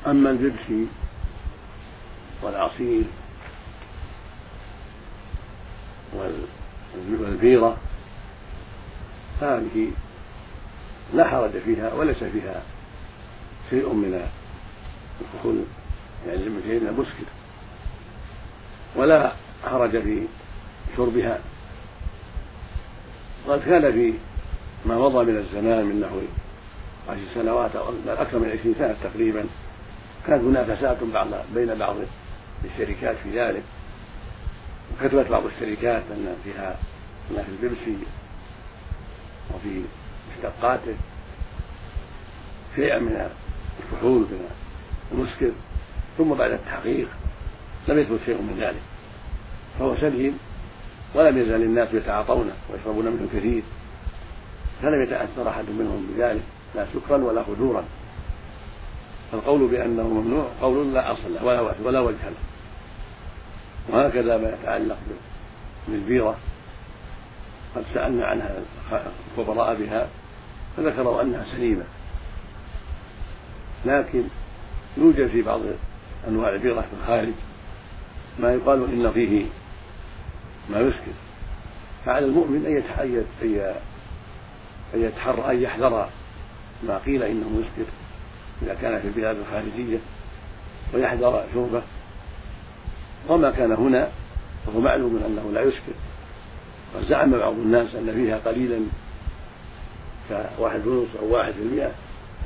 أما 0.07 0.29
البيبسي 0.29 0.87
والعصير 2.41 3.03
والبيرة 7.19 7.77
هذه 9.41 9.91
لا 11.13 11.27
حرج 11.27 11.51
فيها 11.65 11.93
وليس 11.93 12.17
فيها 12.17 12.61
شيء 13.69 13.93
من 13.93 14.29
الكحول 15.21 15.63
يعني 16.27 16.39
شيء 16.39 16.79
من 16.79 16.87
المسكر 16.87 17.27
ولا 18.95 19.31
حرج 19.65 20.01
في 20.01 20.27
شربها. 20.97 21.39
وقد 23.47 23.59
كان 23.59 23.91
في 23.91 24.13
ما 24.85 24.97
مضى 24.97 25.31
من 25.31 25.37
الزمان 25.37 25.85
من 25.85 26.01
نحو 26.01 26.19
عشر 27.09 27.21
سنوات 27.35 27.75
أو 27.75 27.93
أكثر 28.07 28.39
من 28.39 28.49
عشرين 28.49 28.75
سنة 28.79 28.95
تقريبا 29.03 29.45
كانت 30.27 30.43
منافسات 30.43 31.03
بعض 31.03 31.27
بين 31.55 31.75
بعض 31.75 31.95
الشركات 32.65 33.15
في 33.23 33.39
ذلك. 33.39 33.63
وكتبت 34.93 35.27
بعض 35.27 35.43
الشركات 35.45 36.03
ان 36.11 36.35
فيها 36.43 36.79
ان 37.31 37.43
في 37.43 37.49
البيبسي 37.49 37.97
وفي 39.53 39.81
مشتقاته. 40.31 40.95
شيئا 42.75 42.99
من 42.99 43.29
الكحول 43.79 44.19
من 44.19 44.49
المسكر 45.11 45.51
ثم 46.17 46.33
بعد 46.33 46.51
التحقيق 46.51 47.07
لم 47.87 47.99
يثبت 47.99 48.19
شيء 48.25 48.35
من 48.35 48.57
ذلك. 48.59 48.81
فهو 49.79 49.97
سليم 49.97 50.39
ولم 51.15 51.37
يزل 51.37 51.63
الناس 51.63 51.93
يتعاطونه 51.93 52.53
ويشربون 52.69 53.05
منه 53.05 53.27
كثير. 53.33 53.63
فلم 54.81 55.01
يتأثر 55.01 55.49
أحد 55.49 55.69
منهم 55.69 56.07
بذلك 56.13 56.43
لا 56.75 56.85
سكرا 56.93 57.17
ولا 57.17 57.43
خدورا 57.43 57.83
فالقول 59.31 59.67
بأنه 59.67 60.03
ممنوع 60.03 60.47
قول 60.61 60.93
لا 60.93 61.11
أصل 61.11 61.33
له 61.33 61.45
ولا 61.45 61.73
ولا 61.83 61.99
وجه 61.99 62.15
له. 62.23 62.37
وهكذا 63.89 64.37
ما 64.37 64.49
يتعلق 64.49 64.97
بالبيرة. 65.87 66.37
قد 67.75 67.85
سألنا 67.93 68.25
عنها 68.25 68.55
الخبراء 69.37 69.75
بها 69.75 70.07
فذكروا 70.77 71.21
أنها 71.21 71.45
سليمة. 71.55 71.83
لكن 73.85 74.23
يوجد 74.97 75.27
في 75.27 75.41
بعض 75.41 75.61
أنواع 76.27 76.49
البيرة 76.49 76.81
في 76.81 77.01
الخارج 77.01 77.33
ما 78.39 78.53
يقال 78.53 78.83
إن 78.83 79.11
فيه 79.11 79.45
ما 80.69 80.79
يسكر 80.79 81.13
فعلى 82.05 82.25
المؤمن 82.25 82.65
أن 82.65 82.77
يتحرى 85.01 85.51
أن 85.51 85.61
يحذر. 85.61 86.09
ما 86.83 86.97
قيل 86.97 87.23
إنه 87.23 87.63
يسكر 87.63 87.91
إذا 88.61 88.73
كان 88.81 89.01
في 89.01 89.07
البلاد 89.07 89.37
الخارجية 89.37 89.97
ويحذر 90.93 91.43
شربه 91.53 91.81
وما 93.29 93.51
كان 93.51 93.71
هنا 93.71 94.09
فهو 94.65 94.79
معلوم 94.79 95.23
أنه 95.25 95.51
لا 95.53 95.61
يسكر 95.61 95.93
وزعم 96.95 97.31
بعض 97.31 97.53
الناس 97.53 97.95
أن 97.95 98.13
فيها 98.13 98.37
قليلا 98.37 98.79
كواحد 100.57 100.87
ونص 100.87 101.09
أو 101.19 101.33
واحد 101.33 101.53
في 101.53 101.59
المئة 101.61 101.91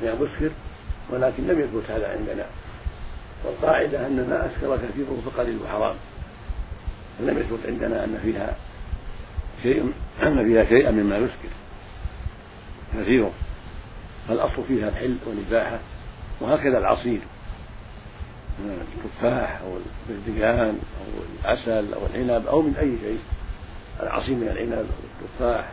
من 0.02 0.08
المسكر 0.08 0.52
ولكن 1.10 1.48
لم 1.48 1.60
يثبت 1.60 1.92
هذا 1.92 2.12
عندنا. 2.12 2.46
والقاعدة 3.46 4.08
أن 4.08 4.16
ما 4.30 4.46
أسكر 4.46 4.78
كثيره 4.78 5.22
فقليل 5.26 5.60
حرام 5.72 5.96
لم 7.20 7.38
يثبت 7.38 7.60
عندنا 7.68 8.04
أن 8.04 8.20
فيها 8.24 8.56
شيء 9.64 9.94
أن 10.24 10.46
فيها 10.46 10.66
شيئا 10.66 10.92
مما 10.92 11.18
يسكر 11.18 11.50
كثيره 12.98 13.32
فالأصل 14.28 14.64
فيها 14.68 14.90
الحل 14.90 15.16
والإباحة. 15.26 15.80
وهكذا 16.42 16.78
العصير. 16.78 17.20
من 18.60 18.82
التفاح 18.82 19.62
أو 19.62 19.78
البرتقال 20.10 20.76
أو 20.76 21.24
العسل 21.44 21.94
أو 21.94 22.02
العنب 22.14 22.48
أو 22.48 22.62
من 22.62 22.76
أي 22.76 22.98
شيء. 23.02 23.20
العصير 24.04 24.36
من 24.36 24.48
العنب 24.48 24.74
أو 24.74 25.26
التفاح 25.26 25.70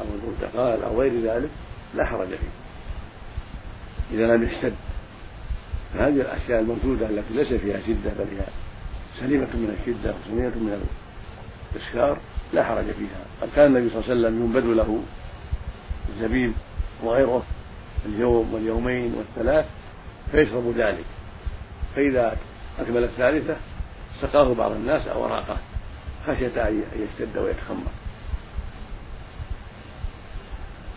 أو 0.00 0.04
البرتقال 0.14 0.82
أو 0.82 1.00
غير 1.00 1.12
ذلك 1.22 1.50
لا 1.94 2.06
حرج 2.06 2.28
فيه. 2.28 2.52
إذا 4.12 4.36
لم 4.36 4.42
يشتد 4.42 4.74
فهذه 5.94 6.20
الأشياء 6.20 6.60
الموجودة 6.60 7.06
التي 7.06 7.34
ليس 7.34 7.48
فيها 7.48 7.80
شدة 7.86 8.10
بل 8.18 8.26
هي 8.36 8.44
سليمة 9.20 9.48
من 9.54 9.76
الشدة 9.80 10.14
وسليمة 10.14 10.56
من 10.56 10.88
الإسكار 11.76 12.18
لا 12.52 12.64
حرج 12.64 12.84
فيها. 12.84 13.24
قد 13.42 13.48
كان 13.56 13.66
النبي 13.66 13.90
صلى 13.90 13.98
الله 13.98 14.10
عليه 14.10 14.20
وسلم 14.20 14.44
ينبذ 14.44 14.66
له 14.66 15.02
الزبيب 16.08 16.52
وغيره 17.02 17.42
اليوم 18.06 18.54
واليومين 18.54 19.14
والثلاث 19.14 19.66
فيشرب 20.32 20.74
ذلك. 20.76 21.04
فإذا 21.96 22.36
أكمل 22.78 23.04
الثالثة 23.04 23.56
سقاه 24.20 24.54
بعض 24.54 24.72
الناس 24.72 25.06
أو 25.08 25.24
أراقه 25.24 25.56
خشية 26.26 26.68
أن 26.68 26.82
يشتد 26.96 27.38
ويتخمر. 27.38 27.92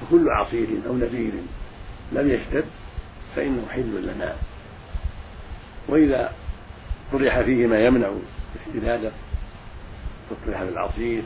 فكل 0.01 0.29
عصير 0.29 0.67
أو 0.87 0.95
نذير 0.95 1.31
لم 2.11 2.31
يشتد 2.31 2.65
فإنه 3.35 3.67
حل 3.69 4.03
لنا. 4.03 4.35
وإذا 5.87 6.31
طرح 7.11 7.41
فيه 7.41 7.67
ما 7.67 7.85
يمنع 7.85 8.09
اشتداده 8.67 9.11
فطرح 10.29 10.63
في 10.63 10.69
العصير 10.69 11.23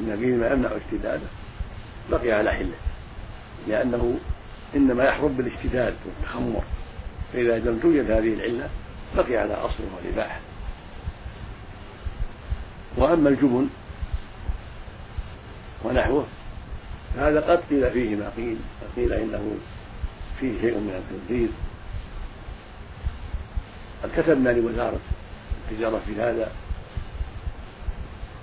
النبيذ 0.00 0.36
ما 0.36 0.52
يمنع 0.52 0.68
اشتداده 0.76 1.26
بقي 2.10 2.32
على 2.32 2.50
حله. 2.52 2.74
لأنه 3.68 4.18
إنما 4.76 5.04
يحرم 5.04 5.32
بالاشتداد 5.32 5.94
والتخمر. 6.06 6.62
فإذا 7.32 7.58
لم 7.58 7.78
توجد 7.82 8.10
هذه 8.10 8.34
العلة 8.34 8.68
بقي 9.16 9.36
على 9.36 9.54
أصله 9.54 9.86
والإباحة 9.96 10.40
وأما 12.96 13.28
الجبن 13.28 13.68
ونحوه 15.84 16.26
فهذا 17.16 17.40
قد 17.40 17.62
قيل 17.70 17.90
فيه 17.90 18.16
ما 18.16 18.30
قيل 18.36 18.56
قيل 18.96 19.12
إنه 19.12 19.56
فيه 20.40 20.60
شيء 20.60 20.74
من 20.74 21.02
التنفيذ. 21.02 21.48
قد 24.02 24.22
كتبنا 24.22 24.50
لوزارة 24.50 24.98
التجارة 25.70 26.00
في 26.06 26.22
هذا 26.22 26.52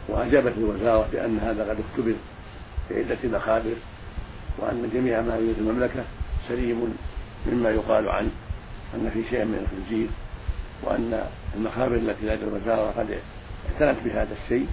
وأجابت 0.09 0.53
الوزارة 0.57 1.07
بأن 1.11 1.39
هذا 1.39 1.69
قد 1.69 1.77
اختبر 1.79 2.13
في 2.87 2.99
عدة 2.99 3.37
مخابر 3.37 3.75
وأن 4.57 4.89
جميع 4.93 5.21
ما 5.21 5.35
يوجد 5.35 5.57
المملكة 5.57 6.03
سليم 6.47 6.97
مما 7.47 7.69
يقال 7.69 8.09
عنه. 8.09 8.29
أن 8.95 9.11
في 9.13 9.29
شيء 9.29 9.45
من 9.45 9.67
الخنزير 9.67 10.07
وأن 10.83 11.27
المخابر 11.55 11.95
التي 11.95 12.25
لدى 12.25 12.43
الوزارة 12.43 12.91
قد 12.91 13.19
اعتنت 13.81 14.03
بهذا 14.05 14.35
الشيء 14.43 14.67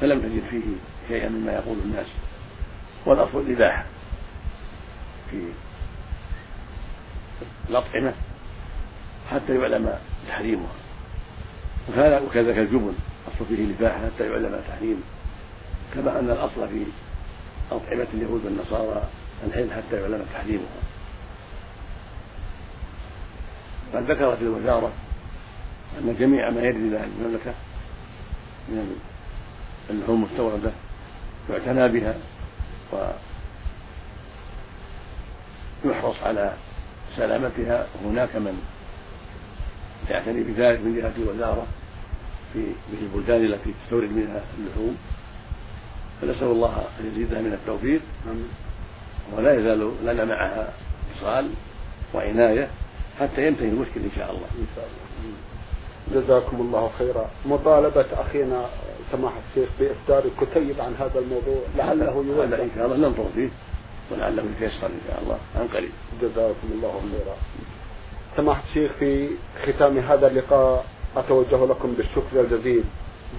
فلم 0.00 0.20
تجد 0.20 0.42
فيه 0.50 0.64
شيئا 1.08 1.28
مما 1.28 1.52
يقول 1.52 1.78
الناس. 1.84 2.06
والأصل 3.06 3.40
الإباحة 3.40 3.84
في 5.30 5.42
الأطعمة 7.70 8.12
حتى 9.30 9.54
يعلم 9.54 9.98
تحريمها. 10.28 10.72
وكذا 11.88 12.20
وكذلك 12.20 12.58
الجبن 12.58 12.94
أصل 13.28 13.46
فيه 13.48 13.64
الإباحة 13.64 13.98
حتى 13.98 14.26
يعلم 14.26 14.60
تحريمه 14.68 15.00
كما 15.94 16.18
أن 16.20 16.30
الأصل 16.30 16.68
في 16.68 16.84
أطعمة 17.70 18.06
اليهود 18.14 18.44
والنصارى 18.44 19.08
الحل 19.46 19.70
حتى 19.72 20.00
يعلم 20.00 20.26
تحريمها. 20.34 20.85
قد 23.94 24.10
ذكرت 24.10 24.42
الوزارة 24.42 24.92
أن 25.98 26.16
جميع 26.20 26.50
ما 26.50 26.60
يرد 26.60 26.76
إلى 26.76 27.04
المملكة 27.04 27.54
من 28.68 29.00
اللحوم 29.90 30.24
المستوردة 30.24 30.70
يعتنى 31.50 31.88
بها 31.88 32.14
ويحرص 35.84 36.16
على 36.22 36.54
سلامتها. 37.16 37.86
وهناك 38.04 38.36
من 38.36 38.62
يعتني 40.10 40.42
بذلك 40.42 40.80
من 40.80 40.96
جهة 40.96 41.12
الوزارة 41.22 41.66
في 42.52 42.72
البلدان 43.02 43.44
التي 43.44 43.74
تستورد 43.84 44.10
منها 44.12 44.40
اللحوم. 44.58 44.96
فنسأل 46.20 46.46
الله 46.46 46.84
أن 47.00 47.06
يزيدها 47.12 47.40
من 47.40 47.52
التوفيق. 47.52 48.00
ولا 49.32 49.60
يزال 49.60 49.92
لنا 50.04 50.24
معها 50.24 50.72
اتصال 51.10 51.50
وعناية. 52.14 52.68
حتى 53.20 53.46
ينتهي 53.46 53.68
المشكل 53.68 54.00
إن 54.00 54.10
شاء 54.16 54.30
الله. 54.30 54.46
إن 54.58 54.66
شاء 54.76 54.84
الله. 54.84 55.06
جزاكم 56.14 56.56
الله 56.60 56.90
خيرا. 56.98 57.30
مطالبة 57.46 58.06
أخينا 58.12 58.66
سماحة 59.12 59.40
الشيخ 59.50 59.68
بإصدار 59.80 60.24
كتيب 60.40 60.80
عن 60.80 60.94
هذا 60.94 61.18
الموضوع 61.18 61.60
لعله 61.76 62.44
هذا 62.44 62.62
إن 62.62 62.70
شاء 62.74 62.86
الله 62.86 62.96
ننظر 62.96 63.24
فيه 63.34 63.48
ولعله 64.10 64.42
يتيسر 64.42 64.86
إن 64.86 65.00
شاء 65.08 65.22
الله. 65.22 65.38
عن 65.56 65.66
قريب. 65.74 65.90
جزاكم 66.22 66.68
الله 66.72 67.00
خيرا. 67.12 67.36
سماحة 68.36 68.62
الشيخ 68.68 68.92
في 68.98 69.28
ختام 69.62 69.98
هذا 69.98 70.26
اللقاء 70.26 70.84
أتوجه 71.16 71.66
لكم 71.66 71.92
بالشكر 71.92 72.40
الجزيل. 72.40 72.84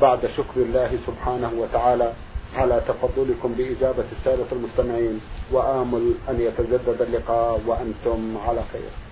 بعد 0.01 0.19
شكر 0.37 0.57
الله 0.57 0.97
سبحانه 1.07 1.51
وتعالى 1.57 2.13
على 2.55 2.81
تفضلكم 2.87 3.53
بإجابة 3.57 4.05
السادة 4.19 4.45
المستمعين. 4.51 5.21
وآمل 5.51 6.13
أن 6.29 6.41
يتجدد 6.41 7.01
اللقاء 7.01 7.61
وأنتم 7.67 8.37
على 8.37 8.63
خير. 8.73 9.06